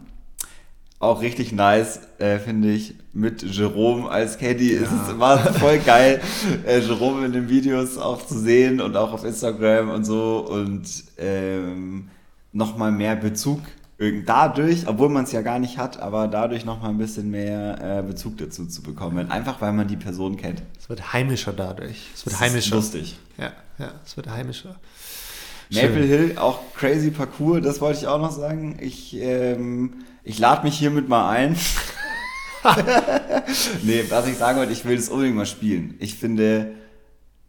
[1.00, 4.76] Auch richtig nice, äh, finde ich, mit Jerome als Caddy.
[4.76, 4.82] Ja.
[4.84, 6.22] Es war voll geil,
[6.66, 10.84] äh, Jerome in den Videos auch zu sehen und auch auf Instagram und so und
[11.18, 12.10] ähm,
[12.54, 13.62] nochmal mehr Bezug
[14.26, 18.02] dadurch, obwohl man es ja gar nicht hat, aber dadurch nochmal ein bisschen mehr äh,
[18.02, 19.30] Bezug dazu zu bekommen.
[19.30, 20.64] Einfach weil man die Person kennt.
[20.80, 22.10] Es wird heimischer dadurch.
[22.16, 22.78] Es wird das heimischer.
[22.78, 23.20] Ist lustig.
[23.38, 24.76] Ja, ja, es wird heimischer.
[25.74, 28.78] Maple Hill, auch crazy Parcours, das wollte ich auch noch sagen.
[28.82, 31.56] Ich, ähm, ich lade mich hiermit mal ein.
[33.84, 35.96] nee, was ich sagen wollte, ich will das unbedingt mal spielen.
[36.00, 36.74] Ich finde,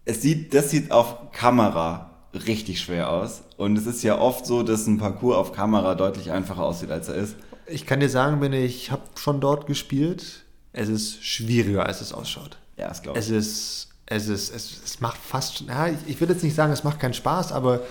[0.04, 2.10] es sieht, das sieht auf Kamera
[2.46, 3.42] richtig schwer aus.
[3.62, 7.08] Und es ist ja oft so, dass ein Parcours auf Kamera deutlich einfacher aussieht, als
[7.08, 7.36] er ist.
[7.66, 10.42] Ich kann dir sagen, wenn ich habe schon dort gespielt,
[10.72, 12.58] es ist schwieriger, als es ausschaut.
[12.76, 13.24] Ja, das glaube ich.
[13.24, 16.72] Es ist, es ist, es, es macht fast, ja, ich, ich würde jetzt nicht sagen,
[16.72, 17.82] es macht keinen Spaß, aber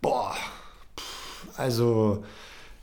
[0.00, 0.36] boah,
[1.56, 2.22] also,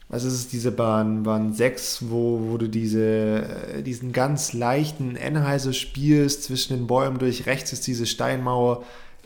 [0.10, 3.46] was ist es, diese Bahn, Bahn 6, wo, wo du diese,
[3.78, 8.84] äh, diesen ganz leichten Enheiser spielst, zwischen den Bäumen durch, rechts ist diese Steinmauer,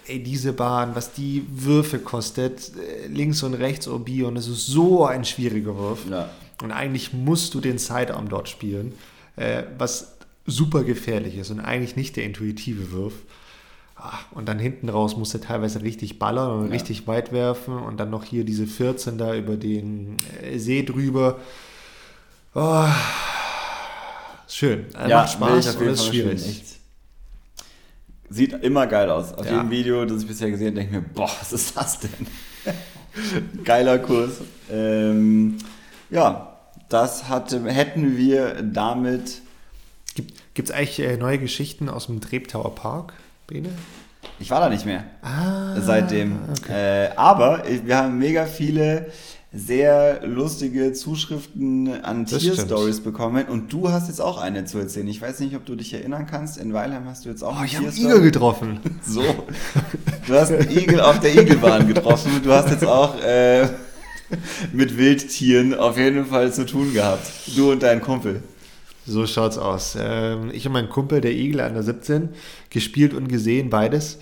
[0.10, 4.68] ey, diese Bahn, was die Würfe kostet, äh, links und rechts OB und es ist
[4.68, 5.99] so ein schwieriger Wurf.
[6.10, 6.30] Ja.
[6.62, 8.93] Und eigentlich musst du den Sidearm dort spielen,
[9.36, 13.14] äh, was super gefährlich ist und eigentlich nicht der intuitive Wurf.
[13.95, 16.72] Ah, und dann hinten raus musste teilweise richtig ballern und ja.
[16.72, 21.39] richtig weit werfen und dann noch hier diese 14 da über den äh, See drüber.
[22.55, 22.86] Oh,
[24.47, 24.86] schön.
[24.95, 26.78] Äh, ja, Macht Spaß und ist schwierig.
[28.30, 29.34] Sieht immer geil aus.
[29.34, 29.53] Auf ja.
[29.53, 32.27] jedem Video, das ich bisher gesehen habe, denke ich mir, boah, was ist das denn?
[33.63, 34.41] Geiler Kurs.
[34.71, 35.57] Ähm,
[36.09, 36.57] ja,
[36.89, 39.41] das hatte, hätten wir damit.
[40.53, 43.13] Gibt es eigentlich äh, neue Geschichten aus dem Treptower Park?
[43.47, 43.69] Bene?
[44.39, 45.05] Ich war da nicht mehr.
[45.21, 46.39] Ah, seitdem.
[46.57, 47.05] Okay.
[47.05, 49.07] Äh, aber wir haben mega viele
[49.52, 55.08] sehr lustige Zuschriften an Tierstories bekommen und du hast jetzt auch eine zu erzählen.
[55.08, 56.58] Ich weiß nicht, ob du dich erinnern kannst.
[56.60, 58.80] In Weilheim hast du jetzt auch oh, ich habe einen Igel getroffen.
[59.04, 59.24] So.
[60.28, 62.30] Du hast einen Igel auf der Igelbahn getroffen.
[62.43, 63.68] Du hast jetzt auch äh,
[64.72, 67.26] mit Wildtieren auf jeden Fall zu tun gehabt.
[67.56, 68.43] Du und dein Kumpel.
[69.08, 69.97] So schaut's aus.
[70.00, 72.30] Ähm, ich und mein Kumpel, der Igel an der 17,
[72.70, 74.20] gespielt und gesehen, beides.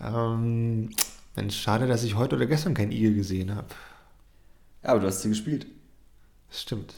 [0.00, 0.90] Ähm,
[1.34, 3.66] Mensch, schade, dass ich heute oder gestern keinen Igel gesehen habe.
[4.82, 5.66] Ja, aber du hast sie gespielt.
[6.48, 6.94] Das stimmt.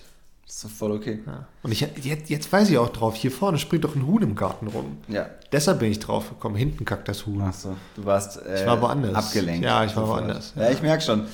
[0.47, 1.21] Das ist doch voll okay.
[1.27, 1.47] Ja.
[1.63, 4.35] Und ich, jetzt, jetzt weiß ich auch drauf, hier vorne springt doch ein Huhn im
[4.35, 4.99] Garten rum.
[5.09, 5.31] Ja.
[5.51, 6.57] Deshalb bin ich drauf gekommen.
[6.57, 7.41] Hinten kackt das Huhn.
[7.43, 9.15] Ach so, du warst äh, ich war woanders.
[9.15, 9.65] abgelenkt.
[9.65, 10.53] Ja, ich war woanders.
[10.57, 11.27] Ja, ja ich merke schon.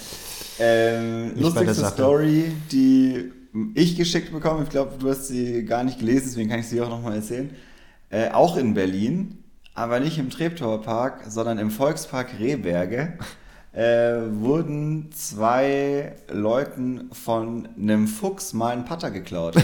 [0.61, 3.33] Ähm, lustigste Story, die
[3.75, 4.63] ich geschickt bekommen.
[4.65, 7.51] Ich glaube, du hast sie gar nicht gelesen, deswegen kann ich sie auch nochmal erzählen.
[8.11, 9.43] Äh, auch in Berlin,
[9.75, 13.19] aber nicht im Treptower Park, sondern im Volkspark Rehberge.
[13.79, 19.55] Äh, wurden zwei Leuten von einem Fuchs mal einen Putter geklaut.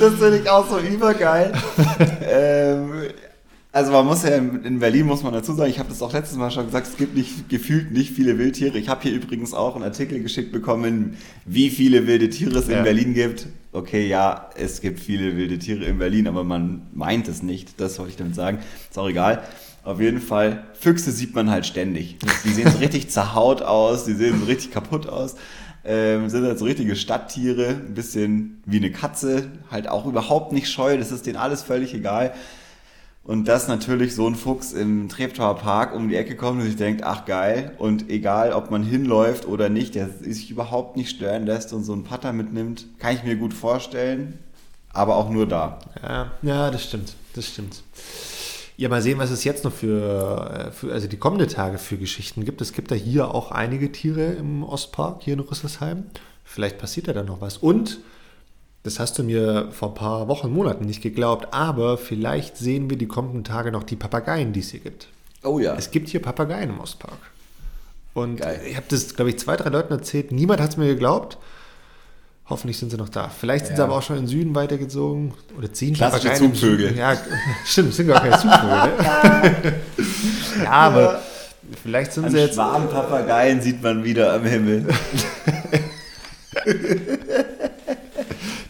[0.00, 1.52] das finde ich auch so übergeil.
[2.22, 2.90] ähm,
[3.72, 6.38] also man muss ja in Berlin muss man dazu sagen, ich habe das auch letztes
[6.38, 8.78] Mal schon gesagt, es gibt nicht gefühlt nicht viele Wildtiere.
[8.78, 12.78] Ich habe hier übrigens auch einen Artikel geschickt bekommen, wie viele wilde Tiere es ja.
[12.78, 13.48] in Berlin gibt.
[13.72, 17.78] Okay, ja, es gibt viele wilde Tiere in Berlin, aber man meint es nicht.
[17.78, 18.60] Das wollte ich damit sagen.
[18.88, 19.42] Ist auch egal.
[19.86, 22.16] Auf jeden Fall, Füchse sieht man halt ständig.
[22.44, 25.36] Die sehen so richtig zerhaut aus, die sehen so richtig kaputt aus.
[25.84, 30.68] Ähm, sind halt so richtige Stadttiere, ein bisschen wie eine Katze, halt auch überhaupt nicht
[30.68, 32.34] scheu, das ist denen alles völlig egal.
[33.22, 36.76] Und dass natürlich so ein Fuchs im Treptower Park um die Ecke kommt und sich
[36.76, 41.46] denkt, ach geil, und egal ob man hinläuft oder nicht, der sich überhaupt nicht stören
[41.46, 44.36] lässt und so einen Putter mitnimmt, kann ich mir gut vorstellen,
[44.92, 45.78] aber auch nur da.
[46.02, 47.84] Ja, ja das stimmt, das stimmt.
[48.78, 51.96] Ja, mal sehen, was es jetzt noch für, äh, für, also die kommenden Tage für
[51.96, 52.60] Geschichten gibt.
[52.60, 56.04] Es gibt da hier auch einige Tiere im Ostpark, hier in Rüsselsheim.
[56.44, 57.56] Vielleicht passiert da dann noch was.
[57.56, 58.00] Und
[58.82, 62.96] das hast du mir vor ein paar Wochen, Monaten nicht geglaubt, aber vielleicht sehen wir
[62.96, 65.08] die kommenden Tage noch die Papageien, die es hier gibt.
[65.42, 65.74] Oh ja.
[65.74, 67.18] Es gibt hier Papageien im Ostpark.
[68.14, 68.60] Und Geil.
[68.68, 70.32] ich habe das, glaube ich, zwei, drei Leuten erzählt.
[70.32, 71.38] Niemand hat es mir geglaubt.
[72.48, 73.28] Hoffentlich sind sie noch da.
[73.28, 73.78] Vielleicht sind ja.
[73.78, 75.34] sie aber auch schon in den Süden weitergezogen.
[75.58, 76.96] Oder ziehen Klassische Papageien Zugvögel.
[76.96, 77.16] Ja,
[77.64, 78.70] stimmt, sind gar keine Zugvögel.
[78.70, 79.74] Ne?
[80.62, 81.22] ja, aber
[81.82, 82.54] vielleicht sind An sie jetzt.
[82.54, 84.86] Schwarm Papageien sieht man wieder am Himmel.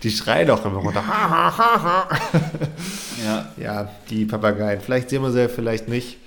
[0.02, 1.02] Die schreien doch immer runter.
[3.24, 3.52] ja.
[3.56, 4.80] ja, die Papageien.
[4.80, 6.18] Vielleicht sehen wir sie, vielleicht nicht.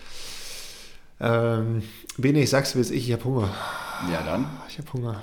[1.21, 1.83] Ähm,
[2.17, 3.49] Bene, ich sag's wie es ich, ich habe Hunger.
[4.11, 4.47] Ja, dann.
[4.67, 5.21] Ich habe Hunger.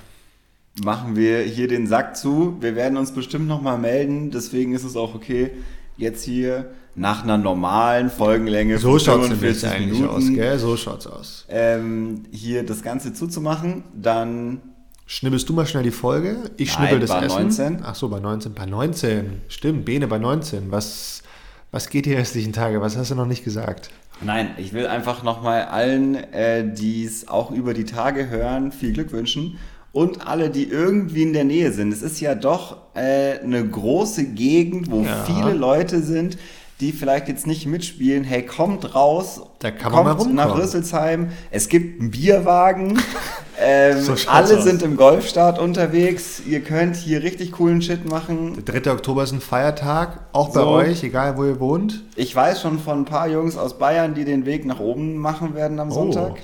[0.83, 2.57] Machen wir hier den Sack zu.
[2.59, 5.51] Wir werden uns bestimmt nochmal melden, deswegen ist es auch okay,
[5.97, 10.59] jetzt hier nach einer normalen Folgenlänge so von 45 eigentlich Minuten, aus, gell?
[10.59, 11.45] So schaut's aus.
[11.49, 14.61] Ähm, hier das Ganze zuzumachen, dann
[15.09, 16.51] Schnibbelst du mal schnell die Folge?
[16.57, 17.43] Ich schnibbel das bei Essen.
[17.43, 17.79] 19.
[17.81, 18.53] Ach so, bei 19.
[18.53, 19.41] Bei 19.
[19.47, 20.69] Stimmt, Bene bei 19.
[20.69, 21.23] Was,
[21.71, 22.81] was geht die restlichen Tage?
[22.81, 23.89] Was hast du noch nicht gesagt?
[24.19, 28.91] Nein, ich will einfach nochmal allen, äh, die es auch über die Tage hören, viel
[28.91, 29.57] Glück wünschen.
[29.97, 31.91] Und alle, die irgendwie in der Nähe sind.
[31.91, 35.23] Es ist ja doch äh, eine große Gegend, wo ja.
[35.25, 36.37] viele Leute sind,
[36.79, 38.23] die vielleicht jetzt nicht mitspielen.
[38.23, 41.29] Hey, kommt raus, da kann man kommt nach Rüsselsheim.
[41.49, 42.99] Es gibt einen Bierwagen.
[43.59, 44.63] ähm, so alle aus.
[44.63, 46.43] sind im Golfstart unterwegs.
[46.45, 48.63] Ihr könnt hier richtig coolen Shit machen.
[48.67, 48.91] Der 3.
[48.91, 50.67] Oktober ist ein Feiertag, auch bei so.
[50.67, 52.03] euch, egal wo ihr wohnt.
[52.15, 55.55] Ich weiß schon von ein paar Jungs aus Bayern, die den Weg nach oben machen
[55.55, 55.95] werden am oh.
[55.95, 56.35] Sonntag.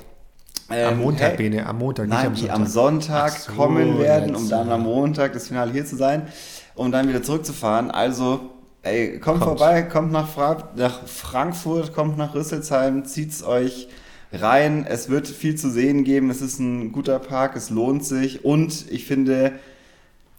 [0.70, 2.64] Ähm, am Montag, hey, Bene, am Montag, nein, nicht am Sonntag.
[2.64, 6.28] Die am Sonntag so, kommen werden, um dann am Montag das Finale hier zu sein,
[6.74, 7.90] um dann wieder zurückzufahren.
[7.90, 8.40] Also
[8.82, 9.58] Ey, kommt, kommt.
[9.58, 13.88] vorbei, kommt nach, Fra nach Frankfurt, kommt nach Rüsselsheim, zieht's euch
[14.32, 14.84] rein.
[14.88, 16.30] Es wird viel zu sehen geben.
[16.30, 18.44] Es ist ein guter Park, es lohnt sich.
[18.44, 19.52] Und ich finde,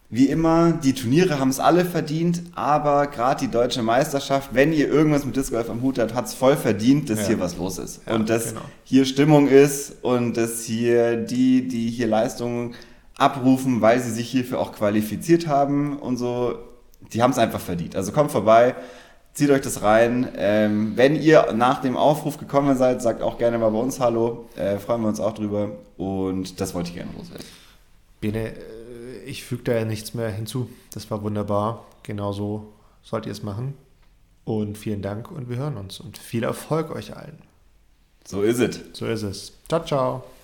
[0.09, 4.87] wie immer, die Turniere haben es alle verdient, aber gerade die deutsche Meisterschaft, wenn ihr
[4.87, 7.27] irgendwas mit Disc Golf am Hut habt, hat es voll verdient, dass ja.
[7.27, 8.01] hier was los ist.
[8.07, 8.61] Ja, und dass genau.
[8.83, 12.75] hier Stimmung ist und dass hier die, die hier Leistungen
[13.17, 16.55] abrufen, weil sie sich hierfür auch qualifiziert haben und so
[17.13, 17.95] die haben es einfach verdient.
[17.95, 18.75] Also kommt vorbei,
[19.33, 20.29] zieht euch das rein.
[20.37, 24.47] Ähm, wenn ihr nach dem Aufruf gekommen seid, sagt auch gerne mal bei uns Hallo.
[24.55, 25.71] Äh, freuen wir uns auch drüber.
[25.97, 27.45] Und das wollte ich gerne loswerden.
[28.21, 28.53] Bene, äh,
[29.25, 30.69] ich füge da ja nichts mehr hinzu.
[30.91, 31.85] Das war wunderbar.
[32.03, 32.73] Genauso
[33.03, 33.73] sollt ihr es machen.
[34.43, 35.99] Und vielen Dank und wir hören uns.
[35.99, 37.39] Und viel Erfolg euch allen.
[38.25, 38.79] So ist es.
[38.93, 39.53] So ist es.
[39.67, 40.34] Ciao, ciao.